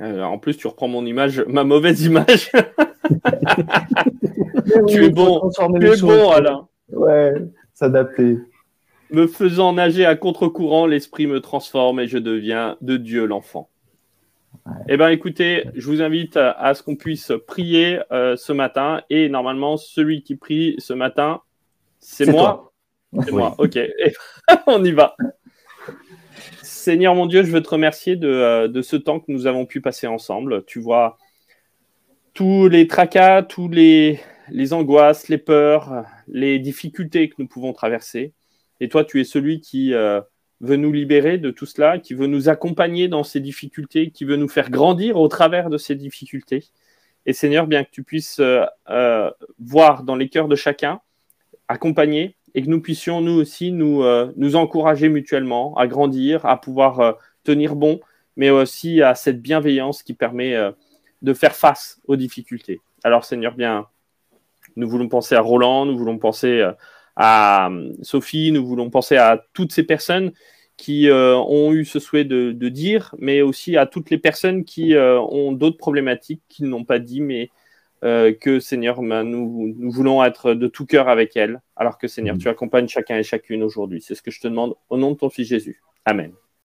Euh, 0.00 0.22
en 0.22 0.38
plus, 0.38 0.56
tu 0.56 0.66
reprends 0.66 0.88
mon 0.88 1.04
image, 1.04 1.40
ma 1.48 1.64
mauvaise 1.64 2.02
image. 2.04 2.50
tu 4.88 5.04
es 5.04 5.10
bon, 5.10 5.50
tu 5.78 5.86
es 5.86 5.96
bon, 6.00 6.30
Alain. 6.30 6.68
Ouais, 6.92 7.34
s'adapter. 7.74 8.38
Me 9.10 9.26
faisant 9.26 9.72
nager 9.72 10.06
à 10.06 10.14
contre-courant, 10.14 10.86
l'esprit 10.86 11.26
me 11.26 11.40
transforme 11.40 12.00
et 12.00 12.06
je 12.06 12.18
deviens 12.18 12.76
de 12.80 12.96
Dieu 12.96 13.26
l'enfant. 13.26 13.68
Eh 14.88 14.96
bien, 14.96 15.08
écoutez, 15.08 15.64
je 15.74 15.86
vous 15.86 16.02
invite 16.02 16.36
à, 16.36 16.74
ce 16.74 16.82
qu'on 16.82 16.96
puisse 16.96 17.32
prier 17.46 18.00
euh, 18.12 18.36
ce 18.36 18.52
matin. 18.52 19.02
Et 19.10 19.28
normalement, 19.28 19.76
celui 19.76 20.22
qui 20.22 20.36
prie 20.36 20.76
ce 20.78 20.92
matin, 20.92 21.40
c'est 21.98 22.30
moi. 22.30 22.72
C'est 23.24 23.32
moi, 23.32 23.54
ok. 23.58 23.78
on 24.66 24.84
y 24.84 24.92
va. 24.92 25.16
Seigneur 26.80 27.14
mon 27.14 27.26
Dieu, 27.26 27.44
je 27.44 27.52
veux 27.52 27.62
te 27.62 27.68
remercier 27.68 28.18
euh, 28.22 28.66
de, 28.66 28.80
ce 28.80 28.96
temps 28.96 29.20
que 29.20 29.30
nous 29.30 29.46
avons 29.46 29.66
pu 29.66 29.82
passer 29.82 30.06
ensemble. 30.06 30.64
Tu 30.64 30.80
vois 30.80 31.18
tous 32.32 32.68
les 32.68 32.86
tracas, 32.86 33.42
tous 33.42 33.68
les, 33.68 34.18
angoisses, 34.72 35.28
les 35.28 35.36
peurs, 35.36 36.04
les 36.26 36.58
difficultés 36.58 37.28
que 37.28 37.34
nous 37.38 37.46
pouvons 37.46 37.74
traverser. 37.74 38.32
Et 38.80 38.88
toi, 38.88 39.04
tu 39.04 39.20
es 39.20 39.24
celui 39.24 39.60
qui 39.60 39.92
euh, 39.92 40.22
veut 40.62 40.76
nous 40.76 40.90
libérer 40.90 41.36
de 41.36 41.50
tout 41.50 41.66
cela, 41.66 41.98
qui 41.98 42.14
veut 42.14 42.26
nous 42.26 42.48
accompagner 42.48 43.08
dans 43.08 43.24
ces 43.24 43.40
difficultés, 43.40 44.10
qui 44.10 44.24
veut 44.24 44.36
nous 44.36 44.48
faire 44.48 44.70
grandir 44.70 45.18
au 45.18 45.28
travers 45.28 45.68
de 45.68 45.76
ces 45.76 45.96
difficultés. 45.96 46.64
Et 47.26 47.34
Seigneur, 47.34 47.66
bien 47.66 47.84
que 47.84 47.90
tu 47.90 48.02
puisses 48.02 48.40
euh, 48.40 49.30
voir 49.58 50.02
dans 50.04 50.16
les 50.16 50.30
cœurs 50.30 50.48
de 50.48 50.56
chacun, 50.56 51.02
accompagner, 51.68 52.36
et 52.54 52.62
que 52.62 52.68
nous 52.68 52.80
puissions 52.80 53.20
nous 53.20 53.32
aussi 53.32 53.72
nous, 53.72 54.02
euh, 54.02 54.32
nous 54.36 54.56
encourager 54.56 55.08
mutuellement 55.08 55.74
à 55.76 55.86
grandir, 55.86 56.44
à 56.46 56.60
pouvoir 56.60 57.00
euh, 57.00 57.12
tenir 57.44 57.76
bon, 57.76 58.00
mais 58.36 58.50
aussi 58.50 59.02
à 59.02 59.14
cette 59.14 59.40
bienveillance 59.40 60.02
qui 60.02 60.14
permet 60.14 60.54
euh, 60.54 60.72
de 61.22 61.34
faire 61.34 61.54
face 61.54 62.00
aux 62.06 62.16
difficultés. 62.16 62.80
Alors 63.04 63.24
Seigneur, 63.24 63.54
bien, 63.54 63.86
nous 64.76 64.88
voulons 64.88 65.08
penser 65.08 65.34
à 65.34 65.40
Roland, 65.40 65.86
nous 65.86 65.96
voulons 65.96 66.18
penser 66.18 66.64
à 67.16 67.70
Sophie, 68.02 68.52
nous 68.52 68.66
voulons 68.66 68.90
penser 68.90 69.16
à 69.16 69.44
toutes 69.52 69.72
ces 69.72 69.82
personnes 69.82 70.32
qui 70.76 71.08
ont 71.10 71.72
eu 71.72 71.84
ce 71.84 71.98
souhait 71.98 72.24
de, 72.24 72.52
de, 72.52 72.68
dire, 72.70 73.14
mais 73.18 73.42
aussi 73.42 73.76
à 73.76 73.84
toutes 73.84 74.08
les 74.08 74.16
personnes 74.16 74.64
qui 74.64 74.94
ont 74.96 75.52
d'autres 75.52 75.76
problématiques 75.76 76.42
qu'ils 76.48 76.68
n'ont 76.68 76.84
pas 76.84 76.98
dit, 76.98 77.20
mais 77.20 77.50
euh, 78.02 78.32
que 78.32 78.60
Seigneur, 78.60 79.02
ben, 79.02 79.24
nous, 79.24 79.74
nous, 79.76 79.90
voulons 79.90 80.24
être 80.24 80.54
de 80.54 80.66
tout 80.66 80.86
cœur 80.86 81.08
avec 81.08 81.36
elle, 81.36 81.60
alors 81.76 81.98
que 81.98 82.08
Seigneur, 82.08 82.36
mm. 82.36 82.38
tu 82.38 82.48
accompagnes 82.48 82.88
chacun 82.88 83.16
et 83.18 83.22
chacune 83.22 83.62
aujourd'hui. 83.62 84.00
C'est 84.00 84.14
ce 84.14 84.22
que 84.22 84.30
je 84.30 84.40
te 84.40 84.48
demande 84.48 84.74
au 84.88 84.96
nom 84.96 85.12
de 85.12 85.16
ton 85.16 85.30
Fils 85.30 85.48
Jésus. 85.48 85.82
Amen. 86.04 86.32